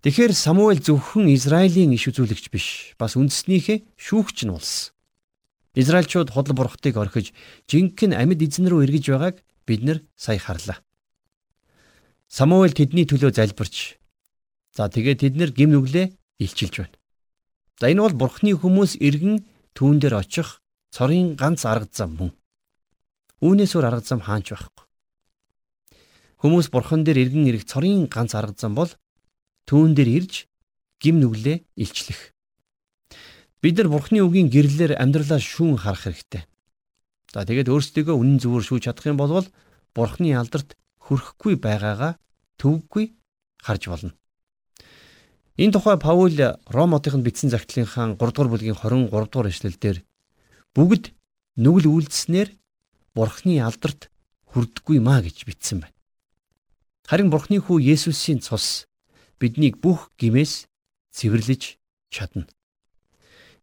Тэгэхээр 0.03 0.33
Самуэль 0.33 0.79
зөвхөн 0.79 1.27
Израилийн 1.35 1.91
иш 1.91 2.07
үзүүлэгч 2.07 2.45
биш, 2.47 2.67
бас 2.95 3.19
үндэснийхээ 3.19 3.83
шүүгч 3.99 4.47
нь 4.47 4.53
болсон. 4.55 4.95
Израильчууд 5.75 6.31
худал 6.31 6.55
бурхтыг 6.55 6.95
орхиж 6.95 7.35
жинхэнэ 7.67 8.15
амьд 8.15 8.41
эзэн 8.41 8.71
рүү 8.71 8.87
эргэж 8.87 9.05
байгааг 9.11 9.37
бид 9.67 9.81
нар 9.83 9.99
сая 10.15 10.39
харлаа. 10.39 10.79
Самуэль 12.31 12.73
тэдний 12.73 13.05
төлөө 13.05 13.35
залбирч 13.35 13.99
за 14.73 14.87
тэгээ 14.87 15.15
тэд 15.21 15.33
нар 15.35 15.51
гим 15.51 15.75
нүглээ 15.75 16.15
илчилж 16.39 16.75
байна. 16.81 16.97
За 17.79 17.91
энэ 17.91 18.01
бол 18.01 18.15
бурхны 18.15 18.55
хүмүүс 18.57 18.97
эргэн 19.03 19.45
түүн 19.75 20.01
дээр 20.01 20.17
очих 20.23 20.63
цорын 20.89 21.35
ганц 21.37 21.61
арга 21.67 21.89
зам 21.93 22.17
мөн. 22.17 22.31
Үүнээс 23.41 23.77
өөр 23.77 23.85
арга 23.85 24.01
зам 24.01 24.21
хаанч 24.25 24.49
байхгүй. 24.53 24.85
Хүмүүс 26.41 26.67
бурхан 26.73 27.01
дээр 27.05 27.21
иргэн 27.27 27.49
ирэх 27.49 27.65
цорын 27.69 28.09
ганц 28.09 28.33
арга 28.37 28.57
зам 28.57 28.73
бол 28.77 28.89
түүн 29.69 29.93
дээр 29.97 30.09
ирж 30.25 30.45
гим 31.01 31.21
нүглээ 31.21 31.65
илчлэх. 31.77 32.33
Бид 33.61 33.77
нар 33.77 33.89
бурхны 33.89 34.21
үгийн 34.21 34.49
гэрлэлээр 34.53 34.97
амьдралаа 35.01 35.41
шүүн 35.41 35.81
харах 35.81 36.05
хэрэгтэй. 36.05 36.45
За 37.33 37.45
тэгээд 37.45 37.69
өөрсдийгөө 37.73 38.15
үнэн 38.17 38.37
зөвөөр 38.41 38.63
шүүж 38.65 38.83
чадах 38.85 39.05
юм 39.09 39.17
бол 39.17 39.45
бурхны 39.93 40.33
алдарт 40.37 40.77
хүрэхгүй 41.05 41.57
байгаагаа 41.57 42.21
төвөггүй 42.61 43.05
харж 43.65 43.83
болно. 43.89 44.13
Энэ 45.57 45.73
тухай 45.73 45.97
Паул 45.97 46.37
Ром 46.69 46.93
хотынд 46.93 47.25
бичсэн 47.25 47.49
загтлынхаа 47.49 48.13
3 48.13 48.17
дугаар 48.17 48.49
бүлгийн 48.53 48.77
23 48.77 49.09
дугаар 49.09 49.49
эшлэлдэр 49.49 49.97
бүгд 50.77 51.17
нүгэл 51.57 51.89
үйлдэснээр 51.89 52.49
бурхны 53.17 53.57
алдарт 53.65 54.13
хүрдэггүй 54.53 55.01
маа 55.01 55.25
гэж 55.25 55.49
бичсэн 55.49 55.81
байна. 55.81 55.97
Харин 57.09 57.33
бурхны 57.33 57.57
хүү 57.57 57.81
Есүсийн 57.81 58.45
цус 58.45 58.85
биднийг 59.41 59.81
бүх 59.81 60.13
гимээс 60.21 60.69
цэвэрлэж 61.17 61.81
чадна. 62.13 62.45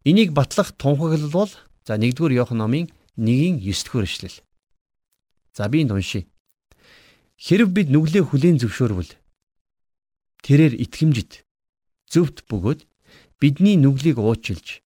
Энийг 0.02 0.34
батлах 0.34 0.74
тунхаглал 0.74 1.30
бол 1.30 1.50
за 1.86 1.94
1-р 1.94 2.32
Иохан 2.34 2.58
номын 2.58 2.90
1-ийн 3.16 3.62
9-р 3.62 4.04
эшлэл. 4.04 4.42
За 5.54 5.68
би 5.68 5.86
энд 5.86 5.94
уншия. 5.94 6.26
Хэрв 7.38 7.70
бид 7.70 7.94
нүглээ 7.94 8.26
хүлээн 8.26 8.58
зөвшөөрвөл 8.58 9.12
тэрээр 10.44 10.74
итгэмжит 10.76 11.44
зөвхт 12.10 12.44
бөгөөд 12.50 12.84
бидний 13.40 13.76
нүглийг 13.80 14.20
уучлж 14.20 14.84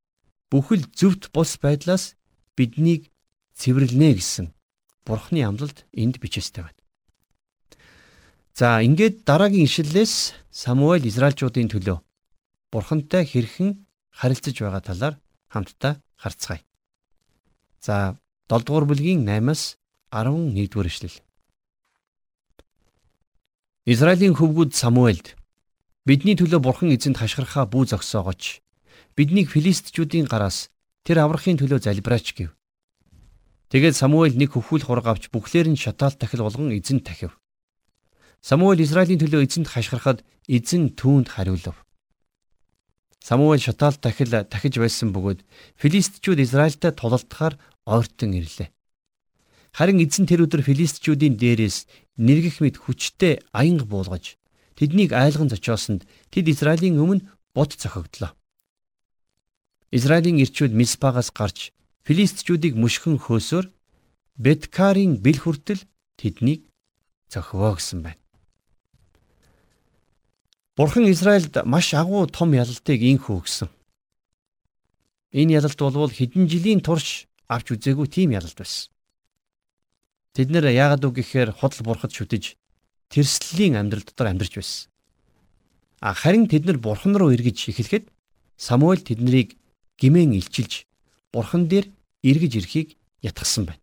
бүхэл 0.53 0.85
зөвхт 0.93 1.33
бус 1.33 1.57
байдлаас 1.57 2.13
биднийг 2.57 3.09
цэвэрлэнэ 3.57 4.11
гэсэн 4.21 4.47
Бурхны 5.07 5.41
амлалт 5.47 5.87
энд 5.95 6.19
бичээстэй 6.19 6.67
байна. 6.67 6.81
За 8.59 8.83
ингээд 8.83 9.23
дараагийн 9.29 9.69
ишлэлээс 9.69 10.35
Самуэль 10.51 11.07
Израильчуудын 11.07 11.71
төлөө 11.71 11.99
Бурхантай 12.73 13.25
хэрхэн 13.25 13.87
харилцаж 14.11 14.57
байгаа 14.59 14.83
талаар 14.83 15.15
хамтдаа 15.53 16.03
харцгаая. 16.19 16.67
За 17.81 18.19
7 18.51 18.67
дугаар 18.67 18.85
бүлгийн 18.91 19.23
8-аас 19.23 19.79
11 20.11 20.73
дугаар 20.73 20.89
ишлэл. 20.91 21.17
Израилийн 23.87 24.35
хөвгүүд 24.35 24.75
Самуэльд 24.75 25.39
Бидний 26.07 26.39
төлөө 26.39 26.63
бурхан 26.63 26.95
эзэнт 26.95 27.19
хашгирахаа 27.19 27.67
бүү 27.67 27.91
зогсоогооч. 27.91 28.63
Биднийг 29.19 29.51
филистичүүдийн 29.51 30.31
гараас 30.31 30.71
тэр 31.03 31.19
аврахын 31.27 31.59
төлөө 31.59 31.83
залбираач 31.83 32.31
гэв. 32.31 32.55
Тэгээд 33.77 33.93
Самуэль 33.93 34.41
нэг 34.41 34.57
хөвхүүл 34.57 34.89
хураг 34.89 35.05
авч 35.05 35.29
бүхлээр 35.29 35.69
нь 35.69 35.77
шатаал 35.77 36.17
тахил 36.17 36.41
болгон 36.41 36.73
эзэнт 36.73 37.05
тахив. 37.05 37.37
Самуэль 38.41 38.81
Израилийн 38.81 39.21
төлөө 39.21 39.45
эзэнт 39.45 39.69
хашгирахад 39.69 40.25
эзэн 40.49 40.97
түүнд 40.97 41.29
хариулв. 41.37 41.77
Самуэль 43.21 43.61
шатаал 43.61 44.01
тахил 44.01 44.33
тахиж 44.49 44.81
байсан 44.81 45.13
бөгөөд 45.13 45.45
филистичүүд 45.77 46.41
Израильтай 46.41 46.97
тулалдахаар 46.97 47.61
ойртон 47.85 48.33
ирлээ. 48.41 48.73
Харин 49.77 50.01
эзэн 50.01 50.25
тэр 50.25 50.49
өдөр 50.49 50.65
филистичүүдийн 50.65 51.37
дээрээс 51.37 51.85
нэргэх 52.17 52.65
мэд 52.65 52.81
хүчтэй 52.81 53.45
аянга 53.53 53.85
буулгаж 53.85 54.41
тэднийг 54.73 55.13
айлган 55.13 55.53
зочиосонд 55.53 56.09
тэд 56.33 56.49
Израилийн 56.49 56.97
өмнө 56.97 57.29
бут 57.53 57.77
цохигдлоо. 57.77 58.33
Израилийн 59.93 60.41
ирчүүд 60.41 60.73
Миспагаас 60.73 61.29
гарч 61.29 61.76
филистичүүдийг 62.07 62.79
мушгин 62.79 63.19
хөөсөөр 63.19 63.67
Беткарын 64.39 65.19
бэл 65.19 65.43
хүртэл 65.43 65.83
тэднийг 66.21 66.69
зохивоо 67.33 67.75
гэсэн 67.75 68.01
байна. 68.07 68.23
Бурхан 70.77 71.09
Израильд 71.11 71.57
маш 71.65 71.95
агуу 71.95 72.29
том 72.31 72.53
ялалтыг 72.53 73.01
инхүү 73.01 73.35
өгсөн. 73.43 73.69
Энэ 75.33 75.59
ялалт 75.59 75.81
болвол 75.81 76.13
хэдэн 76.13 76.47
жилийн 76.47 76.85
турш 76.85 77.27
авч 77.49 77.75
үзээгүй 77.75 78.07
тийм 78.07 78.37
ялалт 78.37 78.55
байсан. 78.61 78.93
Тэд 80.37 80.53
нэр 80.53 80.69
яагаад 80.69 81.03
үг 81.09 81.25
гэхээр 81.25 81.57
худал 81.57 81.81
бурхад 81.81 82.13
шүтэж 82.13 82.61
тэрслэлийн 83.09 83.81
амьдрал 83.81 84.05
дотор 84.05 84.29
амьдарч 84.31 84.53
байсан. 84.61 84.93
А 86.05 86.13
харин 86.13 86.45
тэд 86.45 86.69
нар 86.69 86.77
бурхан 86.77 87.17
руу 87.17 87.33
эргэж 87.33 87.73
эхлэхэд 87.73 88.13
Самуэль 88.61 89.01
тэднийг 89.01 89.57
гимэн 89.97 90.37
илчилж 90.37 90.85
бурхан 91.33 91.69
дээр 91.73 91.89
эргэж 92.23 92.53
ирэхийг 92.61 92.89
ятгсан 93.23 93.67
байна. 93.67 93.83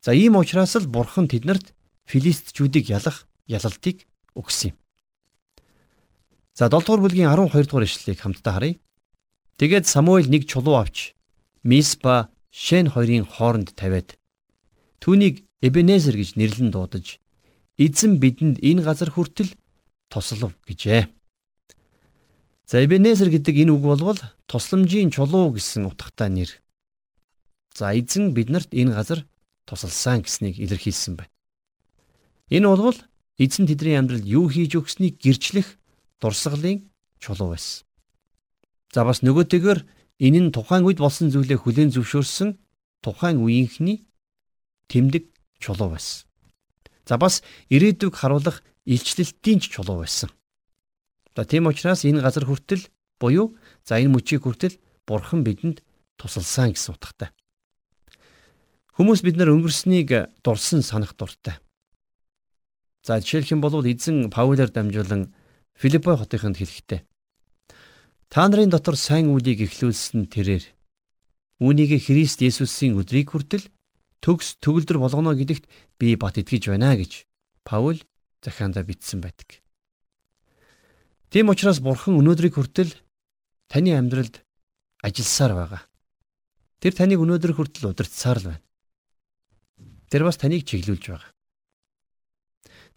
За 0.00 0.12
ийм 0.12 0.36
учраас 0.36 0.76
л 0.76 0.86
бурхан 0.86 1.28
тэднэрт 1.28 1.74
филистичүүдийг 2.06 2.90
ялах 2.90 3.26
ялалтыг 3.46 4.06
өгсөн 4.34 4.72
юм. 4.72 4.76
За 6.54 6.68
7 6.68 6.84
дугаар 6.84 7.00
бүлгийн 7.00 7.28
12 7.32 7.68
дугаар 7.68 7.86
ишлэлийг 7.86 8.20
хамтдаа 8.20 8.54
харъя. 8.54 8.80
Тэгээд 9.58 9.86
Самуэль 9.86 10.30
нэг 10.30 10.48
чулуу 10.48 10.80
авч 10.80 11.14
Миспа 11.62 12.32
Шен 12.50 12.88
хоёрын 12.90 13.28
хооронд 13.28 13.76
тавиад 13.76 14.16
түүнийг 15.00 15.44
Эбенезер 15.60 16.16
гэж 16.16 16.40
нэрлэн 16.40 16.72
дуудаж 16.72 17.20
эзэн 17.76 18.16
бидэнд 18.16 18.64
энэ 18.64 18.82
газар 18.82 19.12
хүртэл 19.12 19.52
туслав 20.08 20.56
гэжээ. 20.64 21.08
За 22.64 22.76
Эбенезер 22.84 23.28
гэдэг 23.28 23.54
энэ 23.64 23.72
үг 23.76 23.82
болвол 23.84 24.20
тусламжийн 24.48 25.12
чулуу 25.12 25.52
гэсэн 25.52 25.86
утгатай 25.88 26.28
нэр. 26.32 26.50
За 27.74 27.94
эзэн 27.94 28.34
биднэрт 28.34 28.74
энэ 28.74 28.94
газар 28.94 29.20
тусалсан 29.66 30.22
гэснийг 30.26 30.58
илэрхийлсэн 30.58 31.14
байна. 31.16 31.34
Энэ 32.50 32.66
болвол 32.66 32.98
эзэн 33.38 33.66
тэдний 33.70 33.96
амьдралд 33.96 34.26
юу 34.26 34.50
хийж 34.50 34.74
өгснийг 34.74 35.22
гэрчлэх 35.22 35.78
дурсгалын 36.20 36.90
чулуу 37.22 37.54
байсан. 37.54 37.86
За 38.90 39.06
бас 39.06 39.22
нөгөөтэйгөр 39.22 39.86
энэ 40.18 40.40
нь 40.50 40.52
тухайн 40.52 40.84
үед 40.84 40.98
болсон 40.98 41.30
зүйлээ 41.30 41.62
хүлээн 41.62 41.94
зөвшөөрсөн 41.94 42.58
тухайн 43.00 43.38
үеийнхний 43.38 44.04
тэмдэг 44.90 45.30
чулуу 45.62 45.94
байсан. 45.94 46.26
За 47.06 47.16
бас 47.16 47.40
ирээдүг 47.70 48.18
харуулах 48.18 48.66
илчлэлтийн 48.84 49.62
ч 49.62 49.70
чулуу 49.70 50.02
байсан. 50.02 50.28
За 51.36 51.46
тийм 51.46 51.70
учраас 51.70 52.04
энэ 52.04 52.20
газар 52.20 52.44
хүртэл 52.44 52.90
буюу 53.22 53.54
за 53.86 54.02
энэ 54.02 54.10
мөчийг 54.10 54.42
хүртэл 54.42 54.76
бурхан 55.06 55.46
бидэнд 55.46 55.86
тусалсан 56.18 56.74
гэсэн 56.74 56.98
утгатай. 56.98 57.30
Хүмүүс 59.00 59.24
бид 59.24 59.40
нар 59.40 59.48
өнгөрснийг 59.48 60.12
дурсан 60.44 60.84
санах 60.84 61.16
дуртай. 61.16 61.56
За 63.00 63.16
жишээлх 63.16 63.56
юм 63.56 63.64
бол 63.64 63.80
эзэн 63.80 64.28
Паулаар 64.28 64.68
дамжуулан 64.68 65.32
Филиппой 65.72 66.20
хотынд 66.20 66.60
хэлэхдээ 66.60 67.08
Та 68.28 68.44
нарын 68.44 68.68
дотор 68.68 69.00
сайн 69.00 69.32
үлийг 69.32 69.64
эхлүүлсэн 69.64 70.28
тэрээр 70.28 70.68
үүнийг 71.64 71.96
Христ 71.96 72.44
Есүсийн 72.44 72.94
өдрийг 73.00 73.32
хүртэл 73.32 73.72
төгс 74.20 74.60
төгөлдөр 74.60 75.00
болгоно 75.00 75.32
гэдэгт 75.32 75.64
би 75.96 76.20
бат 76.20 76.36
итгэж 76.36 76.68
байна 76.68 76.92
гэж 76.92 77.24
Паул 77.64 78.04
захиандаа 78.44 78.84
бичсэн 78.84 79.24
байдаг. 79.24 79.64
Тийм 81.32 81.48
учраас 81.48 81.80
Бурхан 81.80 82.20
өнөөдрийг 82.20 82.60
хүртэл 82.60 82.92
таны 83.72 83.96
амьдралд 83.96 84.44
ажилласаар 85.00 85.56
байгаа. 85.56 85.82
Тэр 86.84 86.92
таныг 86.92 87.24
өнөөдөр 87.24 87.56
хүртэл 87.56 87.96
удирдсаар 87.96 88.44
л 88.44 88.48
байна. 88.52 88.62
Тэр 90.10 90.26
бас 90.26 90.36
таныг 90.36 90.66
чиглүүлж 90.66 91.04
байгаа. 91.06 91.30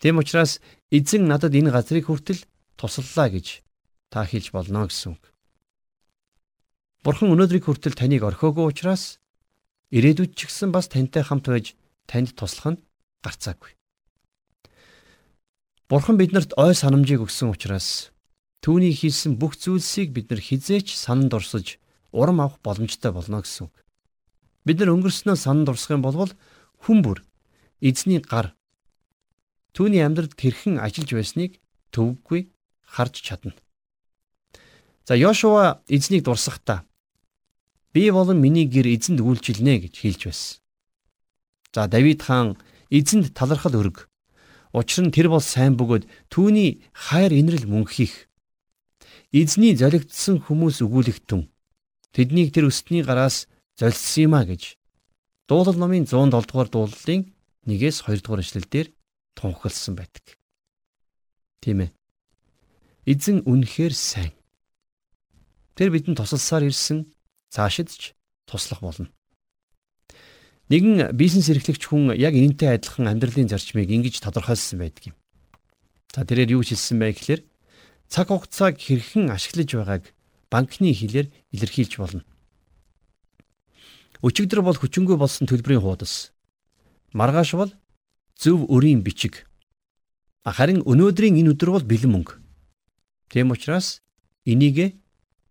Тийм 0.02 0.18
учраас 0.18 0.58
эзэн 0.90 1.30
надад 1.30 1.54
энэ 1.54 1.70
газрыг 1.70 2.10
хүртэл 2.10 2.42
туслалаа 2.76 3.30
гэж 3.30 3.62
та 4.10 4.26
хэлж 4.26 4.50
болно 4.50 4.90
гэсэн 4.90 5.16
үг. 5.16 5.24
Бурхан 7.06 7.32
өнөөдрийг 7.32 7.70
хүртэл 7.70 7.94
таныг 7.94 8.26
орхиогүй 8.26 8.66
учраас 8.66 9.22
ирээдүйд 9.94 10.34
ч 10.34 10.50
гэсэн 10.50 10.74
бас 10.74 10.90
тантай 10.90 11.22
хамт 11.22 11.46
байж 11.46 11.78
танд 12.10 12.34
туслах 12.34 12.76
нь 12.76 12.84
гарцаагүй. 13.22 13.78
Бурхан 15.88 16.18
бидэнд 16.18 16.58
ой 16.58 16.74
санамжийг 16.74 17.22
өгсөн 17.22 17.54
учраас 17.54 18.10
түүний 18.66 18.96
хийсэн 18.96 19.38
бүх 19.38 19.54
зүйлсийг 19.60 20.10
бид 20.16 20.34
нар 20.34 20.42
хизээч 20.42 20.98
сананд 20.98 21.36
орсож 21.38 21.78
урам 22.10 22.42
авах 22.42 22.58
боломжтой 22.66 23.12
болно 23.14 23.44
гэсэн 23.46 23.70
үг. 23.70 23.76
Бид 24.66 24.80
нар 24.80 24.96
өнгөрснөө 24.96 25.36
сананд 25.38 25.70
орсох 25.70 25.94
юм 25.94 26.02
бол 26.02 26.32
хүн 26.84 27.00
бүр 27.02 27.24
эзний 27.80 28.20
гар 28.20 28.52
түүний 29.72 30.04
амьдралд 30.04 30.36
хэрхэн 30.36 30.78
ажиллаж 30.84 31.12
байсныг 31.16 31.52
төвөггүй 31.96 32.52
харж 32.84 33.16
чадна. 33.24 33.56
За 35.08 35.16
Йошуа 35.16 35.84
эзнийг 35.88 36.24
дурсахдаа 36.24 36.84
Би 37.94 38.10
болон 38.10 38.42
миний 38.42 38.66
гэр 38.66 38.90
эзэнд 38.90 39.22
үйлчилнэ 39.22 39.86
гэж 39.86 39.94
хэлж 40.02 40.22
байсан. 40.26 40.58
За 41.74 41.86
Давид 41.86 42.26
хаан 42.26 42.58
эзэнд 42.90 43.38
талархал 43.38 43.78
өрг. 43.78 44.10
Учир 44.74 45.06
нь 45.06 45.14
тэр 45.14 45.30
бол 45.30 45.46
сайн 45.46 45.78
бөгөөд 45.78 46.10
түүний 46.34 46.82
хайр 46.90 47.30
инрэл 47.30 47.70
мөнхийх. 47.70 48.34
Эзний 49.30 49.78
золигдсон 49.78 50.42
хүмүүс 50.42 50.82
өгүүлэгтэн. 50.82 51.46
тэднийг 52.18 52.50
тэр 52.54 52.74
өстний 52.74 53.06
гараас 53.06 53.46
золисон 53.78 54.26
юм 54.26 54.34
а 54.34 54.46
гэж 54.46 54.78
дуулал 55.48 55.76
номын 55.76 56.06
107 56.08 56.32
дугаар 56.48 56.70
дуулалын 56.70 57.22
1-ээс 57.68 57.98
2 58.08 58.24
дугаар 58.24 58.44
эшлэлдэр 58.44 58.88
тунхагласан 59.36 59.96
байдаг. 59.96 60.40
Тийм 61.60 61.88
ээ. 61.88 61.92
Эзэн 63.06 63.44
үнэхээр 63.44 63.94
сайн. 63.96 64.32
Тэр 65.76 65.92
бидэнд 65.92 66.20
тусалсаар 66.20 66.68
ирсэн 66.68 67.12
цаашид 67.52 67.90
ч 67.92 68.16
туслах 68.48 68.80
болно. 68.80 69.12
Нэгэн 70.72 71.12
бизнес 71.12 71.52
эрхлэгч 71.52 71.84
хүн 71.92 72.16
яг 72.16 72.34
энэнтэй 72.34 72.80
адилхан 72.80 73.12
амьдралын 73.12 73.52
зарчмыг 73.52 73.92
ингэж 73.92 74.24
тодорхойлсон 74.24 74.80
байдаг 74.80 75.12
юм. 75.12 75.16
За 76.16 76.24
тэрээр 76.24 76.56
юу 76.56 76.64
хэлсэн 76.64 76.98
бэ 77.04 77.14
гэхээр 77.14 77.42
цаг 78.08 78.32
хугацааг 78.32 78.80
хэрхэн 78.80 79.28
ашиглаж 79.34 79.70
байгааг 79.76 80.04
банкны 80.48 80.94
хэлээр 80.94 81.28
илэрхийлж 81.52 81.94
болно. 82.00 82.24
Өчигдөр 84.24 84.64
бол 84.64 84.80
хүчингүй 84.80 85.20
болсон 85.20 85.48
төлбөрийн 85.52 85.84
хуудас. 85.84 86.32
Маргааш 87.12 87.52
бол 87.60 87.72
зөв 88.40 88.64
өрийн 88.72 89.04
бичиг. 89.04 89.44
Харин 90.48 90.80
өнөөдрийн 90.88 91.44
энэ 91.44 91.52
өдөр 91.52 91.76
бол 91.76 91.84
бэлэн 91.84 92.12
мөнгө. 92.16 92.40
Тэм 93.28 93.52
учраас 93.52 94.00
энийг 94.48 94.96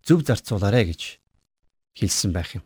зөв 0.01 0.25
зарцуулаарэ 0.25 0.89
гэж 0.89 1.21
хэлсэн 2.01 2.33
байх 2.33 2.57
юм. 2.57 2.65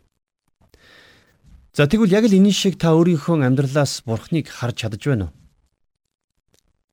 За 1.74 1.90
тэгвэл 1.90 2.14
яг 2.14 2.24
л 2.30 2.38
энэ 2.38 2.54
шиг 2.54 2.78
та 2.78 2.94
өөрийнхөө 2.94 3.42
амьдралаас 3.42 4.06
бурхныг 4.06 4.46
харж 4.46 4.86
чадаж 4.86 5.02
байна 5.02 5.24
уу? 5.28 5.34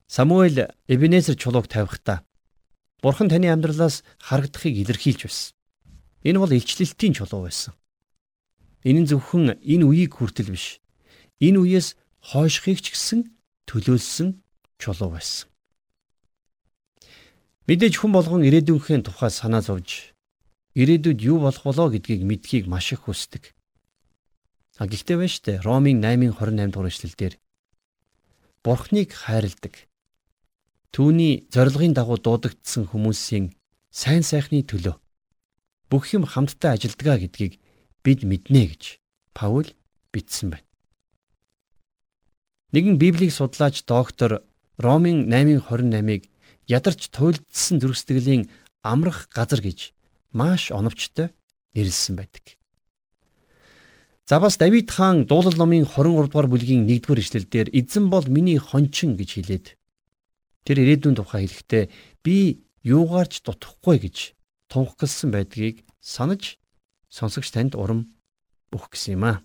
Самуэль 0.09 0.73
Эбенезер 0.89 1.37
чулууг 1.37 1.69
тавихдаа 1.69 2.25
Бурхан 3.03 3.29
таны 3.29 3.51
амьдралаас 3.51 4.01
харагдахыг 4.17 4.73
илэрхийлж 4.73 5.21
байсан. 5.27 5.53
Энэ 6.23 6.39
бол 6.39 6.51
илчлэлтийн 6.51 7.13
чулуу 7.13 7.45
байсан. 7.45 7.75
Энэ 8.83 8.99
нь 9.03 9.09
зөвхөн 9.09 9.59
энэ 9.63 9.85
үеийг 9.87 10.19
хүртэл 10.19 10.51
биш. 10.51 10.83
Энэ 11.39 11.59
үеэс 11.63 11.95
хойшхыг 12.19 12.79
ч 12.83 12.91
гэсэн 12.91 13.19
төлөөлсөн 13.67 14.43
чулуу 14.79 15.09
байсан. 15.15 15.47
Мэдээж 17.67 17.95
хүн 17.99 18.11
болгон 18.11 18.43
ирээдүйнхээ 18.43 19.07
тухай 19.07 19.31
санаа 19.31 19.63
зовж 19.63 20.11
ирээдүйд 20.75 21.19
юу 21.23 21.39
болох 21.39 21.63
болоо 21.63 21.87
гэдгийг 21.95 22.27
мэдхийг 22.27 22.67
маш 22.67 22.91
их 22.91 23.07
хүсдэг. 23.07 23.55
А 24.81 24.89
гэхдээ 24.89 25.17
байна 25.17 25.31
штэ 25.31 25.61
Ромын 25.63 26.03
8:28 26.03 26.73
дугаар 26.73 26.91
эшлэлдэр 26.91 27.33
Бурхныг 28.65 29.09
хайрладаг 29.13 29.75
Түүний 30.93 31.49
зорилгын 31.49 31.93
дагуу 31.97 32.21
дуудагдсан 32.21 32.85
хүмүүсийн 32.89 33.53
сайн 33.89 34.21
сайхны 34.21 34.61
төлөө 34.61 34.97
бүх 35.89 36.03
юм 36.13 36.25
хамтдаа 36.25 36.77
ажилдгаа 36.77 37.17
гэдгийг 37.17 37.57
бид 38.03 38.23
мэднэ 38.23 38.61
гэж 38.69 38.83
Паул 39.33 39.67
бичсэн 40.13 40.53
байна. 40.53 40.67
Нэгэн 42.71 42.97
Библийг 42.97 43.31
судлаач 43.33 43.83
доктор 43.83 44.43
Ромын 44.77 45.29
8:28-ыг 45.31 46.29
ядарч 46.67 47.09
туйлдсан 47.09 47.79
зөрсдгөлийн 47.81 48.49
амрах 48.83 49.29
газар 49.33 49.61
гэж 49.61 49.93
маш 50.31 50.71
оновчтой 50.71 51.33
нэрлсэн 51.73 52.15
байдаг. 52.19 52.59
За 54.29 54.39
бас 54.39 54.57
Давид 54.57 54.91
хаан 54.91 55.25
дуулал 55.25 55.57
номын 55.57 55.85
23 55.85 56.29
дугаар 56.29 56.47
бүлгийн 56.47 56.87
1-р 56.87 57.19
эшлэлдэр 57.19 57.67
эзэн 57.73 58.09
бол 58.09 58.25
миний 58.27 58.57
хончин 58.57 59.17
гэж 59.17 59.29
хэлээд 59.35 59.65
Тэр 60.63 60.79
ирээдүйн 60.79 61.19
тухай 61.19 61.43
хэлэхдээ 61.43 61.91
би 62.23 62.63
юугаарч 62.87 63.43
дутхгүй 63.43 63.99
гэж 64.07 64.17
тунхагласан 64.71 65.35
байдгийг 65.35 65.83
санаж 65.99 66.55
сонсогч 67.13 67.53
танд 67.53 67.77
урам 67.77 68.09
өгөх 68.73 68.97
гэсэн 68.97 69.21
юм 69.21 69.23
аа. 69.29 69.37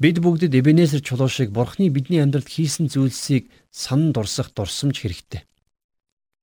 Бид 0.00 0.20
бүгдэд 0.24 0.56
Эбенесер 0.56 1.04
чулуу 1.04 1.28
шиг 1.28 1.52
Бурхны 1.52 1.92
бидний 1.92 2.24
амьдралд 2.24 2.48
хийсэн 2.48 2.88
зүйлсийг 2.88 3.52
санан 3.68 4.16
дурсах 4.16 4.52
дурсамж 4.56 4.96
хэрэгтэй. 4.96 5.44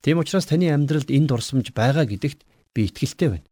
Тийм 0.05 0.21
учраас 0.21 0.45
таны 0.45 0.69
амьдралд 0.69 1.09
энэ 1.09 1.29
дурсамж 1.29 1.73
байгаа 1.73 2.05
гэдэгт 2.05 2.45
би 2.73 2.85
итгэлтэй 2.85 3.29
байна. 3.29 3.49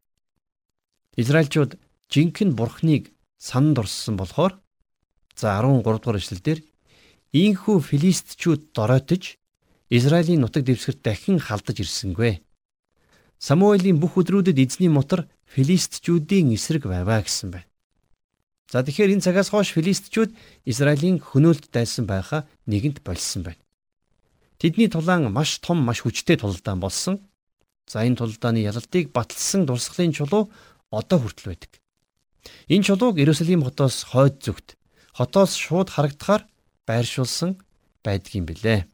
Израильчууд 1.18 1.78
жинхэнэ 2.10 2.54
Бурхныг 2.54 3.14
санан 3.38 3.74
дурссан 3.74 4.18
болохоор 4.18 4.62
за 5.34 5.58
13 5.58 5.86
дугаар 5.86 6.18
эшлэлдэр 6.22 6.60
ийхүү 7.34 7.78
филистчүүд 7.82 8.74
доройтож 8.78 9.38
Израилийн 9.90 10.42
нутаг 10.42 10.64
дэвсгэрт 10.66 11.02
дахин 11.04 11.38
халдаж 11.40 11.78
ирсэнгүй. 11.84 12.42
Самуэлийн 13.38 14.00
бүх 14.00 14.16
өдрүүдэд 14.22 14.58
эзний 14.60 14.88
мотор 14.88 15.28
филистчүүдийн 15.54 16.56
эсрэг 16.56 16.88
байваа 16.88 17.22
гэсэн 17.22 17.52
байна. 17.52 17.68
За 18.72 18.84
тэгэхээр 18.84 19.20
энэ 19.20 19.26
цагаас 19.26 19.52
хойш 19.52 19.76
филистчүүд 19.76 20.32
Израилийн 20.64 21.20
хөнөөлт 21.20 21.76
дайсан 21.76 22.08
байхаа 22.08 22.48
нэгэнт 22.72 23.04
болсон 23.04 23.44
байна. 23.44 23.62
Тэдний 24.56 24.88
тулаан 24.88 25.28
маш 25.28 25.60
том 25.60 25.84
маш 25.84 26.08
хүчтэй 26.08 26.40
тулалдаан 26.40 26.80
болсон. 26.80 27.20
За 27.84 28.08
энэ 28.08 28.16
тулалдааны 28.16 28.64
ялалтыг 28.64 29.12
баталсан 29.12 29.68
дурсгалын 29.68 30.16
чулуу 30.16 30.48
одоо 30.88 31.20
хүртэл 31.20 31.52
байдаг. 31.52 31.72
Энэ 32.72 32.88
чулууг 32.88 33.20
Иерусалим 33.20 33.68
хотоос 33.68 34.08
хойд 34.08 34.40
зүгт 34.40 34.80
хотоос 35.12 35.52
шууд 35.60 35.90
харагдахаар 35.92 36.48
байршуулсан 36.88 37.60
байдгийн 38.06 38.46
билээ. 38.48 38.88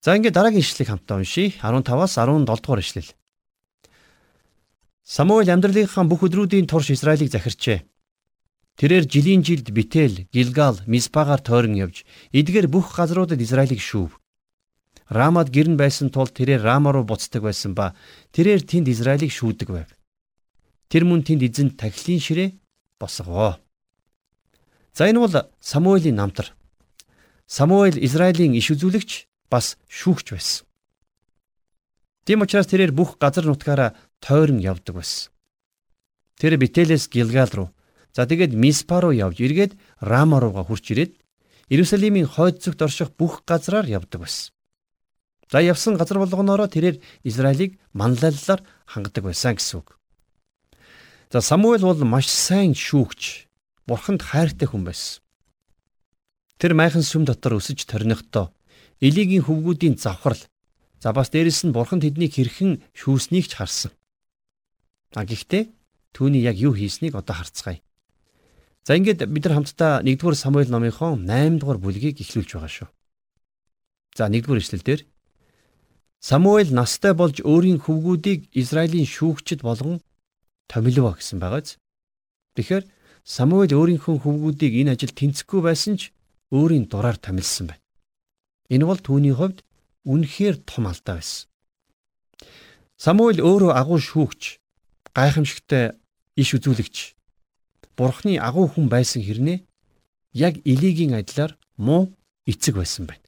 За 0.00 0.16
ингээд 0.16 0.36
дараагийн 0.38 0.64
ишлэгийг 0.64 0.88
хамтдаа 0.88 1.18
уншийе. 1.18 1.58
15-аас 1.60 2.14
17 2.16 2.46
дугаар 2.46 2.80
ишлэл. 2.80 3.10
Самуэль 5.04 5.50
амьдралынхаа 5.50 6.04
бүх 6.04 6.26
өдрүүдийн 6.28 6.66
турш 6.66 6.90
Израилийг 6.92 7.30
захирчээ. 7.32 7.84
Тэрээр 8.80 9.04
жилийн 9.04 9.42
жилд 9.44 9.68
Битэл, 9.70 10.24
Гилгал, 10.32 10.80
Миспагаар 10.86 11.40
тойрон 11.44 11.76
явж, 11.76 12.04
эдгээр 12.32 12.68
бүх 12.68 12.96
газруудад 12.96 13.40
Израилийг 13.40 13.80
шүүв. 13.80 14.16
Рамад 15.10 15.50
гэрн 15.50 15.76
байсан 15.76 16.08
тул 16.08 16.30
тэрээр 16.30 16.62
Рама 16.62 16.92
руу 16.94 17.04
буцдаг 17.04 17.42
байсан 17.42 17.74
ба 17.74 17.98
тэрээр 18.32 18.62
тэнд 18.62 18.88
Израилийг 18.88 19.34
шүүдэг 19.34 19.68
байв. 19.68 19.90
Тэр 20.88 21.04
мөн 21.04 21.26
тэнд 21.26 21.42
эзэнт 21.42 21.76
тахилын 21.76 22.22
ширээ 22.22 22.48
босгоо. 22.96 23.58
За 24.94 25.10
энэ 25.10 25.18
бол 25.18 25.34
Самуэлийн 25.60 26.14
намтар. 26.14 26.54
Самуэль 27.46 27.98
Израилийн 27.98 28.54
иш 28.54 28.70
үзүүлэгч 28.70 29.26
бас 29.50 29.74
шүүгч 29.90 30.26
байсан. 30.30 30.64
Тийм 32.24 32.46
учраас 32.46 32.70
тэрээр 32.70 32.94
бүх 32.94 33.18
газар 33.18 33.50
нутгаараа 33.50 33.98
тойрон 34.20 34.60
явдаг 34.60 34.94
байсан. 34.96 35.32
Тэр 36.38 36.56
Бителес 36.56 37.08
Гилгал 37.08 37.50
руу 37.52 37.68
за 38.14 38.26
тэгээд 38.26 38.52
Миспа 38.54 39.00
руу 39.00 39.12
явж 39.12 39.40
эргээд 39.40 39.76
Рама 40.00 40.40
руугаа 40.40 40.64
хурч 40.64 40.92
ирээд 40.92 41.12
Иерусалимийн 41.68 42.26
хойд 42.26 42.62
зүгт 42.62 42.82
орших 42.82 43.10
бүх 43.16 43.44
газраар 43.44 43.86
явдаг 43.86 44.24
байсан. 44.24 44.52
За 45.50 45.60
явсан 45.60 45.96
газар 45.96 46.18
болгоноороо 46.18 46.68
тэрээр 46.70 47.02
Израилийг 47.24 47.78
манлайлалаар 47.92 48.62
хангадаг 48.86 49.24
байсан 49.24 49.54
гэсэн 49.58 49.82
үг. 49.82 49.98
За 51.30 51.40
Самуэль 51.40 51.86
бол 51.86 52.02
маш 52.04 52.26
сайн 52.26 52.74
шүүгч, 52.74 53.46
бурханд 53.86 54.22
хайртай 54.22 54.66
хүн 54.66 54.82
байсан. 54.86 55.22
Тэр 56.58 56.74
майхан 56.74 57.02
сүм 57.02 57.24
дотор 57.24 57.58
өсөж 57.58 57.86
торнихдоо 57.86 58.50
Элигийн 59.00 59.46
хөвгүүдийн 59.46 59.96
завхрал. 59.96 60.42
За 61.00 61.14
бас 61.16 61.30
дээрэс 61.30 61.64
нь 61.64 61.72
бурхан 61.72 62.02
тэднийг 62.04 62.34
хэрхэн 62.36 62.84
шүүснийг 62.92 63.48
ч 63.48 63.56
харсан. 63.56 63.94
А 65.14 65.26
гэхдээ 65.26 65.70
түүний 66.14 66.42
яг 66.46 66.56
юу 66.56 66.74
хийснийг 66.74 67.14
одоо 67.18 67.34
харцгаая. 67.34 67.82
За 68.86 68.96
ингээд 68.96 69.26
бид 69.26 69.44
нар 69.44 69.60
хамтдаа 69.60 70.00
1-р 70.06 70.34
Самуэль 70.34 70.70
номынхон 70.70 71.26
8-р 71.26 71.78
бүлгийг 71.82 72.22
эхлүүлж 72.22 72.50
байгаа 72.54 72.70
шүү. 72.70 72.88
За 74.16 74.30
1-р 74.30 74.58
эшлэлдэр 74.62 75.00
Самуэль 76.20 76.72
настай 76.72 77.12
болж 77.16 77.40
өөрийн 77.40 77.80
хөвгүүдийг 77.80 78.52
Израилийн 78.52 79.08
шүүгчд 79.08 79.64
болгон 79.64 80.04
томилов 80.68 81.16
гэсэн 81.16 81.40
байгааз. 81.40 81.80
Тэгэхээр 82.54 82.84
Самуэль 83.24 83.72
өөрийнхөө 83.72 84.16
хөвгүүдийг 84.20 84.72
энэ 84.84 84.92
ажил 84.94 85.16
тэнцэхгүй 85.16 85.60
байсан 85.64 85.96
ч 85.96 86.12
өөрийн 86.52 86.86
дураар 86.92 87.16
томилсон 87.16 87.72
байна. 87.72 87.84
Энэ 88.68 88.84
бол 88.84 89.00
түүний 89.00 89.34
хувьд 89.34 89.64
үнэхээр 90.04 90.56
том 90.68 90.86
алдаа 90.86 91.20
байсан. 91.20 91.48
Самуэль 93.00 93.40
өөрөө 93.40 93.72
агуу 93.72 93.96
шүүгч, 93.96 94.59
гайхамшигтай 95.14 95.96
иш 96.36 96.54
үзүүлэгч, 96.54 97.14
Бурхны 97.96 98.38
агуу 98.40 98.66
хүн 98.70 98.88
байсан 98.88 99.20
хэрнээ 99.22 99.60
яг 100.32 100.54
Илигийн 100.64 101.14
адилаар 101.14 101.58
муу 101.76 102.14
эцэг 102.46 102.76
байсан 102.80 103.06
байна. 103.06 103.24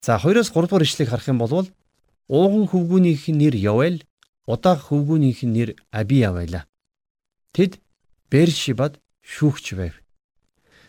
За 0.00 0.16
2-оос 0.16 0.48
3 0.48 0.68
дугаар 0.68 0.86
ишлэгийг 0.86 1.10
харах 1.10 1.28
юм 1.28 1.38
бол 1.38 1.68
ууган 2.30 2.64
хөвгүүнийх 2.70 3.28
нь 3.28 3.38
нэр 3.42 3.54
Явел, 3.58 4.00
удаах 4.46 4.88
хөвгүүнийх 4.88 5.44
нь 5.44 5.52
нэр 5.52 5.68
Абия 5.90 6.32
байлаа. 6.32 6.64
Тэд 7.52 7.82
Бершибад 8.30 8.96
шүүгч 9.20 9.74
байв. 9.76 9.94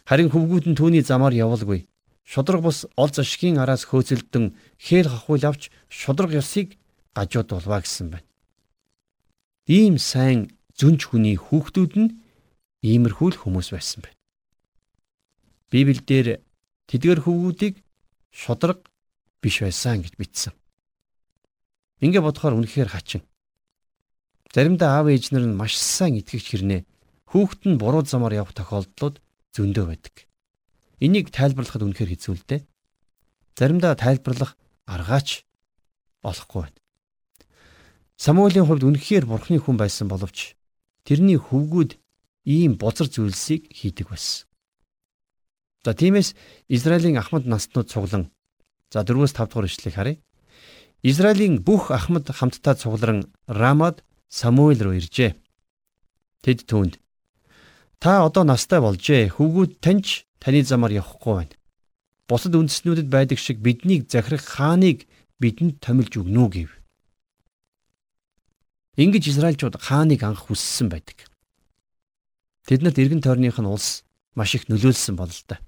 Харин 0.08 0.32
хөвгүүд 0.32 0.65
нь 0.69 0.77
түүний 0.80 1.04
замаар 1.04 1.34
явалгүй. 1.34 1.89
Шудраг 2.23 2.62
бус 2.62 2.86
ол 2.95 3.10
зашгийн 3.12 3.58
араас 3.60 3.84
хөөцөлдөн 3.89 4.56
хээл 4.77 5.10
хахуул 5.10 5.43
авч 5.43 5.73
шудраг 5.89 6.32
ёсыг 6.32 6.77
гажууд 7.17 7.49
болваа 7.51 7.82
гэсэн 7.82 8.08
байна. 8.13 8.31
Ийм 9.67 10.02
сайн 10.02 10.50
зүнж 10.74 11.10
хүний 11.10 11.38
хүүхдүүд 11.38 11.93
нь 12.00 12.10
иймэрхүү 12.82 13.30
л 13.36 13.41
хүмүүс 13.41 13.69
байсан 13.76 14.02
байна. 14.02 14.17
Библиэлд 15.69 16.41
тэдгэр 16.89 17.19
хүүгүүдийг 17.21 17.76
шудраг 18.34 18.89
биш 19.41 19.62
байсан 19.62 20.02
гэж 20.02 20.13
бичсэн. 20.17 20.54
Ингээ 22.02 22.26
бодохоор 22.26 22.58
үнэхээр 22.58 22.89
хачин. 22.89 23.21
Заримдаа 24.50 25.00
аав 25.00 25.08
ээж 25.13 25.32
нар 25.32 25.45
нь 25.45 25.56
маш 25.56 25.78
сайн 25.78 26.17
итгэгч 26.17 26.47
хэрнээ 26.52 26.82
хүүхэд 27.30 27.62
нь 27.69 27.80
буруу 27.80 28.04
замаар 28.04 28.41
явах 28.41 28.58
тохиолдлууд 28.58 29.21
зөндөө 29.56 29.86
байдаг. 29.88 30.15
Энийг 31.00 31.32
тайлбарлахад 31.32 31.86
үнэхээр 31.86 32.12
хэцүү 32.12 32.34
л 32.36 32.43
дээ. 32.50 32.62
Заримдаа 33.56 33.95
тайлбарлах 33.95 34.58
аргаач 34.89 35.45
олохгүй 36.26 36.67
байна. 36.67 36.81
Самуэлийн 38.22 38.70
хувьд 38.70 38.86
үнэхээр 38.86 39.26
бурхны 39.26 39.58
хүн 39.58 39.82
байсан 39.82 40.06
боловч 40.06 40.54
тэрний 41.10 41.42
хөвгүүд 41.42 41.98
ийм 42.46 42.78
бозар 42.78 43.10
зүйлсийг 43.10 43.74
хийдэг 43.74 44.14
байсан. 44.14 44.46
За 45.82 45.98
тиймээс 45.98 46.38
Израилийн 46.70 47.18
ахмад 47.18 47.50
наснууд 47.50 47.90
цуглан 47.90 48.30
за 48.94 49.02
4-5 49.02 49.50
дугаар 49.50 49.66
ишлэгийг 49.66 49.98
харъя. 49.98 50.22
Израилийн 51.02 51.66
бүх 51.66 51.90
ахмад 51.90 52.30
хамтдаа 52.30 52.78
цугларан 52.78 53.34
Рамад 53.50 54.06
Самуэль 54.30 54.86
руу 54.86 54.94
иржээ. 55.02 55.34
Тэд 56.46 56.70
түүнд 56.70 57.02
та 57.98 58.22
одоо 58.22 58.46
настай 58.46 58.86
болжээ. 58.86 59.34
Хөвгүүд 59.34 59.82
таньч 59.82 60.30
таны 60.38 60.62
замаар 60.62 60.94
явахгүй 61.02 61.34
байна. 61.42 61.58
Бусад 62.30 62.54
үндэснүүдэд 62.54 63.10
байдаг 63.10 63.42
шиг 63.42 63.66
биднийг 63.66 64.06
захирах 64.14 64.46
хааныг 64.46 65.10
бидэнд 65.42 65.82
томилж 65.82 66.22
өгнө 66.22 66.42
үү 66.46 66.50
гэв. 66.54 66.81
Ингэж 68.99 69.32
Израильчууд 69.32 69.80
хааныг 69.80 70.23
анх 70.23 70.51
хүссэн 70.51 70.91
байдаг. 70.91 71.32
Тэднэрт 72.67 72.99
эргэн 72.99 73.23
тойрных 73.23 73.56
нь 73.60 73.71
улс 73.71 74.04
маш 74.36 74.56
их 74.56 74.67
нөлөөлсөн 74.67 75.15
бол 75.15 75.32
л 75.32 75.43
да. 75.47 75.63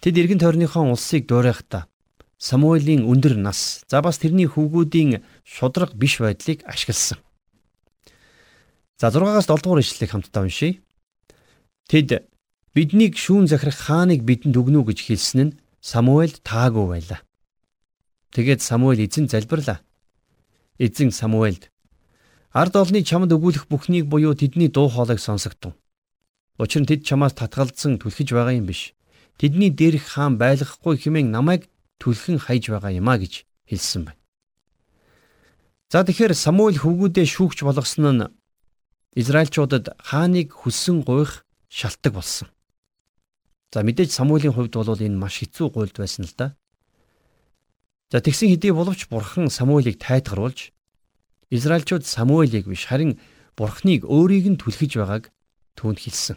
Тэд 0.00 0.16
эргэн 0.16 0.40
тойрныхон 0.40 0.92
улсыг 0.92 1.28
дуурайхдаа 1.28 1.88
Самуэлийн 2.36 3.08
өндөр 3.08 3.36
нас 3.40 3.84
за 3.88 4.04
бас 4.04 4.20
тэрний 4.20 4.44
хүүгүүдийн 4.44 5.24
шудраг 5.40 5.96
биш 5.96 6.20
байдлыг 6.20 6.60
ашигласан. 6.68 7.16
За 9.00 9.08
6-аас 9.08 9.48
7 9.48 9.64
дугаар 9.64 9.80
ишлэлийг 9.80 10.12
хамтдаа 10.12 10.44
уншийе. 10.44 10.80
Тэд 11.88 12.28
биднийг 12.76 13.16
шүүн 13.16 13.48
захирах 13.48 13.76
хааныг 13.76 14.20
бидэнд 14.24 14.56
өгнө 14.56 14.84
үү 14.84 14.88
гэж 14.92 14.98
хэлсэн 15.04 15.40
нь 15.40 15.56
Самуэль 15.80 16.36
таагүй 16.44 16.86
байлаа. 16.92 17.20
Тэгээд 18.36 18.60
Самуэль 18.60 19.04
эзэн 19.08 19.32
залбирлаа. 19.32 19.80
Эзэн 20.76 21.12
Самуэльд 21.12 21.72
ард 22.56 22.72
олны 22.80 23.04
чамд 23.04 23.28
өгүүлэх 23.36 23.68
бүхнийг 23.68 24.08
буюу 24.08 24.32
тэдний 24.32 24.72
дуу 24.72 24.88
хоолойг 24.88 25.20
сонсогдов. 25.20 25.76
Учир 26.56 26.80
нь 26.80 26.88
тэд 26.88 27.04
чамаас 27.04 27.36
татгалзсан 27.36 28.00
түлхэж 28.00 28.32
байгаа 28.32 28.56
юм 28.56 28.64
биш. 28.72 28.96
Тэдний 29.36 29.68
дээрх 29.68 30.16
хаан 30.16 30.40
байлгахгүй 30.40 30.96
хэмээн 30.96 31.28
намайг 31.28 31.68
түлхэн 32.00 32.40
хайж 32.40 32.72
байгаа 32.72 32.96
юм 32.96 33.12
а 33.12 33.20
гэж 33.20 33.44
хэлсэн 33.68 34.08
байна. 34.08 34.20
За 35.92 36.00
тэгэхээр 36.00 36.32
Самуэль 36.32 36.80
хөвгүүдээ 36.80 37.26
шүүгч 37.28 37.60
болгосон 37.60 38.08
нь 38.16 38.32
Израильчуудад 39.20 39.92
хааныг 40.00 40.56
хүссэн 40.56 41.04
гуйх 41.04 41.44
шалтгаан 41.68 42.16
болсон. 42.16 42.48
За 43.68 43.84
мэдээж 43.84 44.16
Самуэлийн 44.16 44.56
хувьд 44.56 44.72
бол 44.72 44.96
энэ 44.96 45.20
маш 45.20 45.44
хэцүү 45.44 45.76
гуйлд 45.76 45.96
байсан 46.00 46.24
л 46.24 46.32
да. 46.32 46.56
За 48.08 48.24
тэгсэн 48.24 48.48
хэдий 48.48 48.72
боловч 48.72 49.12
Бурхан 49.12 49.52
Самуэлийг 49.52 50.00
тайтгаруулж 50.00 50.72
Израильчууд 51.50 52.04
Самуэлийг 52.04 52.66
биш 52.66 52.86
харин 52.90 53.18
Бурханыг 53.56 54.04
өөрийг 54.04 54.46
нь 54.50 54.60
түлхэж 54.60 54.98
байгааг 54.98 55.30
түүнд 55.78 55.98
хэлсэн. 56.02 56.36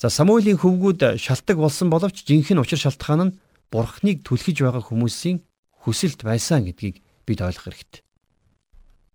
За 0.00 0.08
Самуэлийн 0.08 0.56
хөвгүүд 0.60 1.20
шалтгаан 1.20 1.60
болсон 1.60 1.88
боловч 1.92 2.24
жинхэнэ 2.24 2.60
учир 2.60 2.80
шалтгаан 2.80 3.20
нь 3.20 3.36
бурхныг 3.68 4.24
түлхэж 4.24 4.64
байгаа 4.64 4.80
хүмүүсийн 4.80 5.44
хүсэлт 5.84 6.24
байсан 6.24 6.64
гэдгийг 6.64 7.04
бид 7.28 7.40
ойлгох 7.44 7.68
хэрэгтэй. 7.68 8.00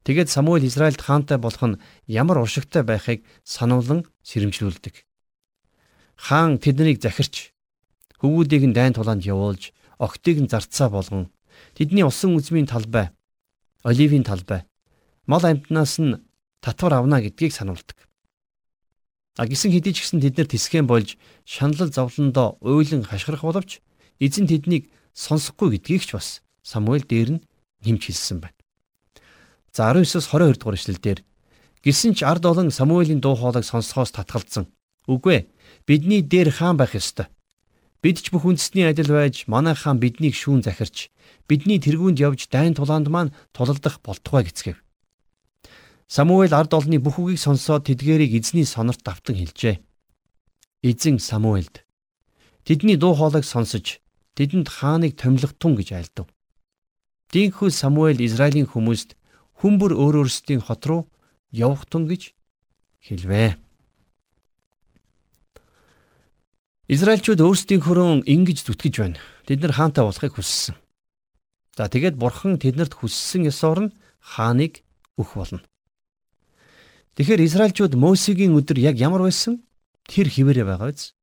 Тэгээд 0.06 0.30
Самуэль 0.30 0.70
Израильд 0.70 1.02
хаантай 1.02 1.42
болох 1.42 1.66
нь 1.66 1.80
ямар 2.06 2.38
уршигтай 2.38 2.86
байхыг 2.86 3.26
сануулan 3.42 4.06
сэрэмжлүүлдэг. 4.22 5.02
Хаан 6.22 6.62
тэднийг 6.62 7.02
захирч 7.02 7.50
хөвгүүдийг 8.22 8.70
нь 8.70 8.78
дайн 8.78 8.94
тулаанд 8.94 9.26
явуулж, 9.26 9.74
огтыг 9.98 10.38
нь 10.38 10.52
зарцаа 10.54 10.94
болгон 10.94 11.34
тэдний 11.74 12.06
усан 12.06 12.38
үзмийн 12.38 12.70
талбай, 12.70 13.10
оливийн 13.86 14.26
талбай, 14.26 14.66
мал 15.30 15.46
амтнаас 15.46 16.02
нь 16.02 16.18
татвар 16.60 16.98
авна 16.98 17.22
гэдгийг 17.22 17.54
сануулдаг. 17.54 18.10
А 19.38 19.46
гисэн 19.46 19.70
хэдий 19.70 19.94
ч 19.94 20.02
гэсэн 20.02 20.26
тэд 20.26 20.42
нар 20.42 20.50
тэсгэн 20.50 20.90
болж 20.90 21.22
шаналл 21.46 21.94
зовлондоо 21.94 22.58
уйлан 22.66 23.06
хашгирах 23.06 23.46
боловч 23.46 23.86
эзэн 24.18 24.50
тэднийг 24.50 24.90
сонсохгүй 25.14 25.78
гэдгийг 25.78 26.04
ч 26.08 26.18
бас 26.18 26.42
Самуэль 26.66 27.06
дээр 27.06 27.30
нь 27.38 27.44
нэмж 27.86 28.02
хэлсэн 28.10 28.42
байна. 28.42 28.58
За 29.70 29.94
19-с 29.94 30.26
22 30.34 30.58
дугаар 30.58 30.80
эшлэлдэр 30.80 31.20
гисэн 31.86 32.18
ч 32.18 32.26
ард 32.26 32.48
олон 32.50 32.74
Самуэлийн 32.74 33.22
дуу 33.22 33.38
хоолойг 33.38 33.68
сонсохоос 33.68 34.16
татгалзсан. 34.18 34.66
Үгүй 35.06 35.46
ээ. 35.46 35.48
Бидний 35.86 36.26
дээр 36.26 36.50
хаан 36.50 36.80
байх 36.82 36.98
ёстой. 36.98 37.30
Бид 38.06 38.22
ч 38.22 38.30
бүх 38.30 38.46
үндэсний 38.46 38.86
адил 38.86 39.10
байж 39.10 39.50
манай 39.50 39.74
хаан 39.74 39.98
биднийг 39.98 40.38
шүүн 40.38 40.62
захирч 40.62 41.10
бидний 41.50 41.82
тэргуунд 41.82 42.22
явж 42.22 42.54
дайн 42.54 42.78
тулаанд 42.78 43.10
маань 43.10 43.34
тулалдах 43.50 43.98
болтугай 44.06 44.46
гэцгээв. 44.46 44.78
Самуэль 46.06 46.54
ард 46.54 46.78
олны 46.78 47.02
бүх 47.02 47.18
үгийг 47.18 47.42
сонсоод 47.42 47.90
тэдгэрийг 47.90 48.38
эзний 48.38 48.62
сонорт 48.62 49.02
давтан 49.02 49.42
хэлжээ. 49.42 49.82
Эзэн 50.86 51.18
Самуэльд 51.18 51.82
тэдний 52.62 52.94
дуу 52.94 53.18
хоолойг 53.18 53.42
сонсож 53.42 53.98
тэдэнд 54.38 54.70
хааныг 54.70 55.18
томилох 55.18 55.58
тун 55.58 55.74
гэж 55.74 55.98
айлдав. 55.98 56.30
Дийнхүү 57.34 57.74
Самуэль 57.74 58.22
Израилийн 58.22 58.70
хүмүүст 58.70 59.18
хүмбэр 59.66 59.98
өөр 59.98 60.30
өөрсдийн 60.30 60.62
хот 60.62 60.86
руу 60.86 61.10
явах 61.50 61.90
тун 61.90 62.06
гэж 62.06 62.38
хэлвэ. 63.02 63.65
Израильчууд 66.86 67.42
өөрсдийн 67.42 67.82
хөрөн 67.82 68.30
ингэж 68.30 68.62
зүтгэж 68.62 68.96
байна. 69.02 69.18
Тэд 69.50 69.66
нар 69.66 69.74
хаантай 69.74 70.06
болохыг 70.06 70.38
хүссэн. 70.38 70.78
За 71.74 71.90
тэгээд 71.90 72.14
бурхан 72.14 72.62
тэднэрт 72.62 72.94
хүссэн 72.94 73.50
ёсоор 73.50 73.90
нь 73.90 73.96
хааныг 74.22 74.86
өгөх 75.18 75.34
болно. 75.34 75.66
Тэгэхээр 77.18 77.42
Израильчууд 77.42 77.98
Мосегийн 77.98 78.54
өдөр 78.54 78.78
яг 78.78 79.02
ямар 79.02 79.26
байсан? 79.26 79.66
Тэр 80.06 80.30
хിവэрэ 80.30 80.62
байгаа 80.62 80.94
биз? 80.94 81.18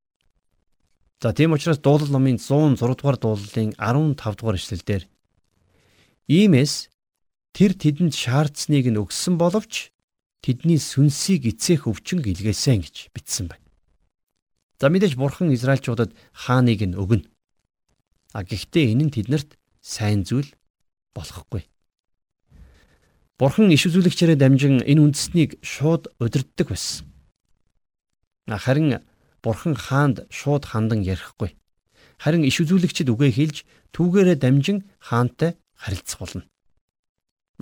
За 1.22 1.31
тийм 1.31 1.55
учраас 1.55 1.79
дуулал 1.79 2.11
номын 2.11 2.42
106 2.42 2.83
дугаар 2.83 3.18
дуулалын 3.22 3.79
15 3.79 4.18
дугаар 4.18 4.59
эшлэлдэр 4.59 5.07
Иймээс 6.27 6.90
тэр 7.55 7.79
тэдэнд 7.79 8.18
шаардсныг 8.18 8.90
нь 8.90 8.98
өгсөн 8.98 9.38
боловч 9.38 9.94
тэдний 10.42 10.83
сүнсийг 10.83 11.46
эцээх 11.55 11.87
өвчин 11.87 12.18
гэлгээсэн 12.18 12.83
гэж 12.83 13.14
бичсэн 13.14 13.46
байна. 13.46 13.62
За 14.83 14.90
мэдээж 14.90 15.14
бурхан 15.14 15.55
Израильчуудад 15.55 16.11
хааныг 16.35 16.83
нь 16.83 16.99
өгнө. 16.99 17.31
А 18.35 18.42
гэхдээ 18.42 18.90
энэ 18.90 19.05
нь 19.07 19.14
тэднэрт 19.14 19.55
сайн 19.79 20.27
зүйл 20.27 20.51
болохгүй. 21.14 21.71
Бурхан 23.38 23.71
иш 23.71 23.87
үзүүлэгчээрээ 23.87 24.42
дамжин 24.42 24.83
энэ 24.83 25.03
үндэснийг 25.07 25.62
шууд 25.62 26.11
удирддаг 26.18 26.75
байсан. 26.75 27.07
Харин 28.51 29.07
Бурхан 29.38 29.79
хаанд 29.79 30.27
шууд 30.35 30.66
хандан 30.66 31.07
ярихгүй. 31.07 31.55
Харин 32.18 32.42
иш 32.42 32.59
үзүүлэгчд 32.59 33.07
үгээ 33.07 33.31
хэлж 33.38 33.62
түүгээрээ 33.95 34.35
дамжин 34.42 34.90
хаантай 34.99 35.62
харилцах 35.79 36.18
болно. 36.27 36.42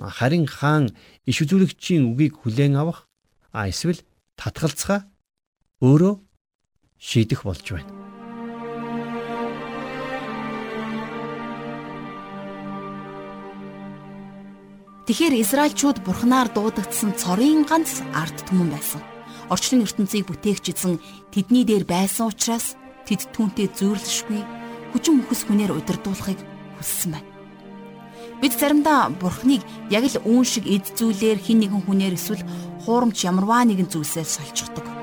Харин 0.01 0.49
хаан 0.49 0.89
иш 1.29 1.37
үзүүлэгчийн 1.45 2.17
үгийг 2.17 2.41
хүлээн 2.41 2.81
авах 2.81 3.05
а 3.53 3.69
эсвэл 3.69 4.01
татгалцгаа 4.41 5.05
өөрөө 5.85 6.30
шийдэх 7.01 7.41
болж 7.43 7.65
байна. 7.65 7.89
Тэгэхээр 15.09 15.33
Израильчууд 15.43 15.97
бурхнаар 16.05 16.47
дуудагдсан 16.53 17.17
цорын 17.17 17.65
ганц 17.65 18.05
ард 18.13 18.37
түмэн 18.47 18.69
байсан 18.69 19.01
орчлон 19.51 19.83
ертөнцийг 19.83 20.29
бүтээгч 20.29 20.71
эзэн 20.71 20.95
тэдний 21.33 21.67
дээр 21.67 21.83
байсан 21.83 22.31
учраас 22.31 22.79
тэд 23.03 23.27
түүнтэй 23.35 23.67
зөөрлөшгүй 23.75 24.39
хүчин 24.95 25.19
мөхс 25.19 25.43
хүнээр 25.43 25.75
удирдуулахыг 25.75 26.39
хүссэн 26.79 27.19
байна. 27.19 27.29
Бид 28.39 28.53
заримдаа 28.55 29.11
Бурхныг 29.11 29.65
яг 29.91 30.07
л 30.07 30.23
үүн 30.23 30.45
шиг 30.47 30.65
эд 30.69 30.95
зүйлээр 30.95 31.43
хин 31.43 31.59
нэгэн 31.65 31.83
хүнээр 31.83 32.15
эсвэл 32.15 32.47
хуурамч 32.87 33.27
ямарваа 33.27 33.67
нэгэн 33.67 33.91
зүйлсээр 33.91 34.29
солилцдог. 34.29 35.00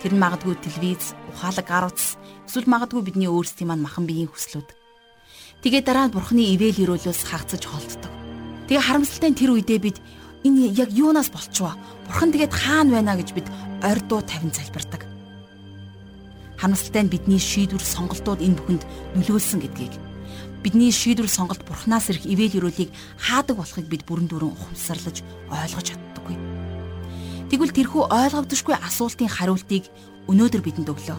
Тэр 0.00 0.16
нь 0.16 0.22
магадгүй 0.22 0.56
телевиз, 0.56 1.12
ухаалаг 1.28 1.66
гар 1.68 1.92
утас, 1.92 2.16
эсвэл 2.48 2.64
магадгүй 2.64 3.04
бидний 3.04 3.28
өөрсдийн 3.28 3.68
маань 3.68 3.84
махан 3.84 4.08
биеийн 4.08 4.32
хүслүүд. 4.32 4.68
Тэгээ 5.60 5.84
дараа 5.84 6.08
нь 6.08 6.14
Бурхны 6.16 6.40
ивэл 6.56 6.96
өрөөлөөс 6.96 7.20
хагцаж 7.28 7.68
холддог. 7.68 8.12
Тэгээ 8.64 8.80
харамсалтай 8.80 9.36
тэр 9.36 9.52
үедээ 9.52 9.80
бид 9.80 9.98
энэ 10.40 10.72
яг 10.72 10.88
юунаас 10.96 11.28
болчихвоо? 11.28 11.76
Бурхан 12.08 12.32
тэгээд 12.32 12.52
хаана 12.56 12.96
байна 12.96 13.20
гэж 13.20 13.28
бид 13.36 13.46
ордуу 13.84 14.24
тавин 14.24 14.48
залбирдаг. 14.56 15.04
Хамсалтай 16.56 17.04
нь 17.04 17.12
бидний 17.12 17.36
шийдвэр 17.36 17.84
сонголтууд 17.84 18.40
энэ 18.40 18.56
бүхэнд 18.56 18.82
нөлөөлсөн 19.20 19.60
гэдгийг 19.60 19.94
бидний 20.62 20.92
шийдвэр 20.92 21.28
сонголт 21.28 21.64
бурхнаас 21.64 22.12
ирэх 22.12 22.28
ивэл 22.28 22.60
өрөөлийг 22.60 22.92
хаадаг 23.16 23.56
болохыг 23.56 23.88
бид 23.88 24.04
бүрэн 24.04 24.28
дүүрэн 24.28 24.52
ухамсарлаж 24.52 25.24
ойлгож 25.48 25.86
чаддаггүй. 25.88 26.09
Тэгвэл 27.50 27.74
тэрхүү 27.74 28.14
ойлгогдошгүй 28.14 28.78
асуултын 28.78 29.26
хариултыг 29.26 29.90
өнөөдөр 30.30 30.62
бидэнд 30.62 30.86
өглөө. 30.86 31.18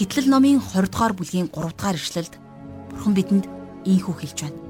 Гитлэл 0.00 0.32
номын 0.32 0.56
20 0.56 0.88
дугаар 0.88 1.12
бүлгийн 1.12 1.52
3 1.52 1.76
дугаар 1.76 2.00
ишлэлд 2.00 2.40
бурхан 2.88 3.12
бидэнд 3.12 3.44
ийхүү 3.84 4.14
хэлж 4.16 4.38
байна. 4.40 4.60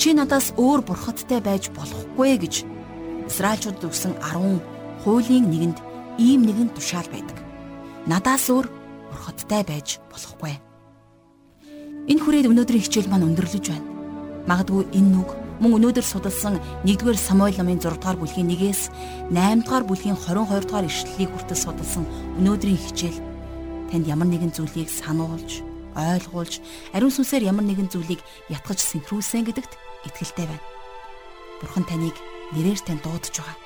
Чи 0.00 0.16
надаас 0.16 0.56
өөр 0.56 0.80
бурхадтай 0.88 1.44
байж 1.44 1.68
болохгүй 1.76 2.40
гэж 2.40 2.64
Израильчууд 3.28 3.84
өгсөн 3.84 4.16
10 4.24 5.04
хуулийн 5.04 5.44
нэгэнд 5.52 5.78
ийм 6.16 6.48
нэгэн 6.48 6.72
тушаал 6.72 7.08
байдаг. 7.12 7.36
Надаас 8.08 8.48
өөр 8.48 8.72
бурхадтай 9.12 9.68
байж 9.68 10.00
болохгүй. 10.08 10.56
Энэ 12.08 12.22
хүрээд 12.24 12.48
өнөөдрийн 12.48 12.84
хичээл 12.88 13.12
маань 13.12 13.28
өндөрлөж 13.28 13.64
байна. 13.68 13.84
Магадгүй 14.48 14.88
энэ 14.96 15.10
нүг 15.12 15.45
мөн 15.56 15.80
өнөөдөр 15.80 16.04
судалсан 16.04 16.60
1-р 16.84 17.16
Самуэль 17.16 17.56
номын 17.56 17.80
6 17.80 17.96
дугаар 17.96 18.20
бүлгийн 18.20 18.52
1-ээс 18.52 18.92
8 19.32 19.64
дугаар 19.64 19.84
бүлгийн 19.88 20.16
22 20.20 20.68
дугаар 20.68 20.84
ишлэлийг 20.84 21.30
хүртэл 21.32 21.56
судалсан 21.56 22.04
өнөөдрийн 22.36 22.76
хичээл 22.76 23.18
танд 23.88 24.04
ямар 24.04 24.28
нэгэн 24.28 24.52
зүйлийг 24.52 24.92
сануулж, 24.92 25.64
ойлгуулж, 25.96 26.60
ариун 26.92 27.14
сүнсээр 27.14 27.48
ямар 27.48 27.64
нэгэн 27.64 27.88
зүйлийг 27.88 28.20
ятгах 28.52 28.76
синхруулсан 28.76 29.48
гэдэгт 29.48 29.72
итгэлтэй 30.12 30.44
байна. 30.44 30.64
Бурхан 31.64 31.88
таныг 31.88 32.16
нэрээр 32.52 32.80
тань 32.84 33.00
дуудаж 33.00 33.32
байгаа. 33.32 33.56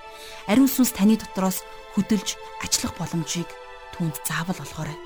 Ариун 0.47 0.71
сүнс 0.71 0.95
таны 0.95 1.19
дотроос 1.19 1.67
хөдөлж 1.99 2.39
ачлах 2.63 2.95
боломжийг 2.95 3.51
түүнд 3.99 4.15
заавал 4.23 4.63
олгоорой. 4.63 4.99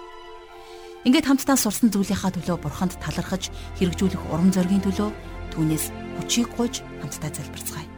Ингээд 1.08 1.28
хамтдаа 1.28 1.56
сурсан 1.56 1.88
зүйлийнхаа 1.92 2.32
төлөө 2.32 2.60
бурханд 2.60 2.96
талархаж 3.00 3.52
хэрэгжүүлэх 3.76 4.20
урам 4.32 4.52
зоригийн 4.52 4.84
төлөө 4.84 5.33
түүнээс 5.54 5.90
хүчийг 6.18 6.50
гуйж 6.58 6.82
хамтдаа 7.00 7.30
залбирцгаая. 7.30 7.88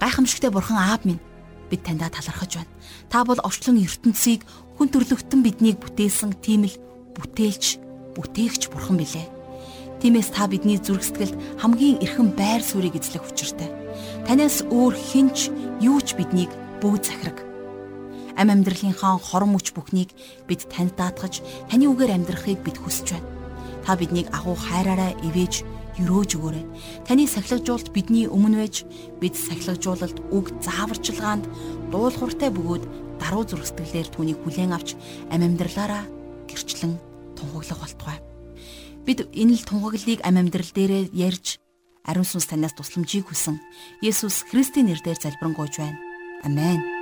Гайхамшигтай 0.00 0.50
бурхан 0.50 0.78
аав 0.78 1.02
минь 1.04 1.22
бид 1.70 1.82
таньдаа 1.82 2.10
талархаж 2.10 2.62
байна. 2.62 2.72
Та 3.10 3.24
бол 3.26 3.42
орчлон 3.42 3.82
ертөнцийг 3.82 4.46
хүн 4.78 4.88
төрлөختөн 4.88 5.42
биднийг 5.42 5.82
бүтээсэн 5.82 6.38
тийм 6.38 6.70
л 6.70 6.76
бүтээлч, 7.18 7.82
бүтээгч 8.14 8.70
бурхан 8.70 8.96
билээ. 9.02 9.26
Тиймээс 10.00 10.30
та 10.30 10.46
бидний 10.46 10.78
зүрх 10.78 11.02
сэтгэлд 11.02 11.34
хамгийн 11.58 11.98
эрхэм 12.04 12.36
байр 12.36 12.62
суурийг 12.62 13.00
эзлэх 13.00 13.26
учиртай. 13.26 13.72
Танаас 14.28 14.62
өөр 14.68 14.94
хинч 14.94 15.50
юу 15.80 15.98
ч 16.04 16.14
биднийг 16.14 16.52
бүү 16.84 17.00
захираг 17.00 17.46
ам 18.36 18.52
амьдралынхаа 18.52 19.16
хорон 19.18 19.56
мөч 19.56 19.72
бүхнийг 19.72 20.12
бид 20.44 20.68
танд 20.68 20.92
даатгаж 21.00 21.40
таны 21.72 21.88
үгээр 21.88 22.14
амьдрахыг 22.20 22.60
бид 22.60 22.76
хүсэж 22.76 23.16
байна. 23.16 23.28
Та 23.84 23.96
биднийг 23.96 24.28
агуу 24.28 24.54
хайраараа 24.54 25.16
ивэж 25.24 25.64
өрөөж 26.00 26.30
өгөөрэй. 26.36 26.64
Таны 27.08 27.24
сахилгажуулалт 27.26 27.92
бидний 27.92 28.28
өмнө 28.28 28.64
байж 28.64 28.84
бид 29.20 29.34
сахилгажуулалт 29.36 30.18
үг 30.32 30.52
зааварчилгаанд 30.60 31.44
дуулууртай 31.92 32.50
бөгөөд 32.52 32.84
даруй 33.20 33.44
зүрх 33.48 33.66
сэтгэлээр 33.66 34.08
түүнийг 34.12 34.38
хүлээн 34.44 34.76
авч 34.76 34.96
ам 35.32 35.40
амьдралаараа 35.40 36.04
гэрчлэн 36.48 37.00
тунхаглах 37.36 37.80
болтугай. 37.80 38.18
Бид 39.06 39.28
энэ 39.32 39.56
л 39.56 39.64
тунхаглалыг 39.64 40.20
ам 40.24 40.36
амьдрал 40.36 40.72
дээрээ 40.72 41.14
ярьж 41.16 41.60
ариун 42.04 42.28
сүнс 42.28 42.46
танаас 42.48 42.74
тусламжийг 42.76 43.28
хүсэн 43.28 43.56
Есүс 44.02 44.46
Христийн 44.50 44.88
нэрээр 44.88 45.18
залбирanгуйж 45.18 45.74
байна. 45.80 45.98
Амен. 46.44 46.95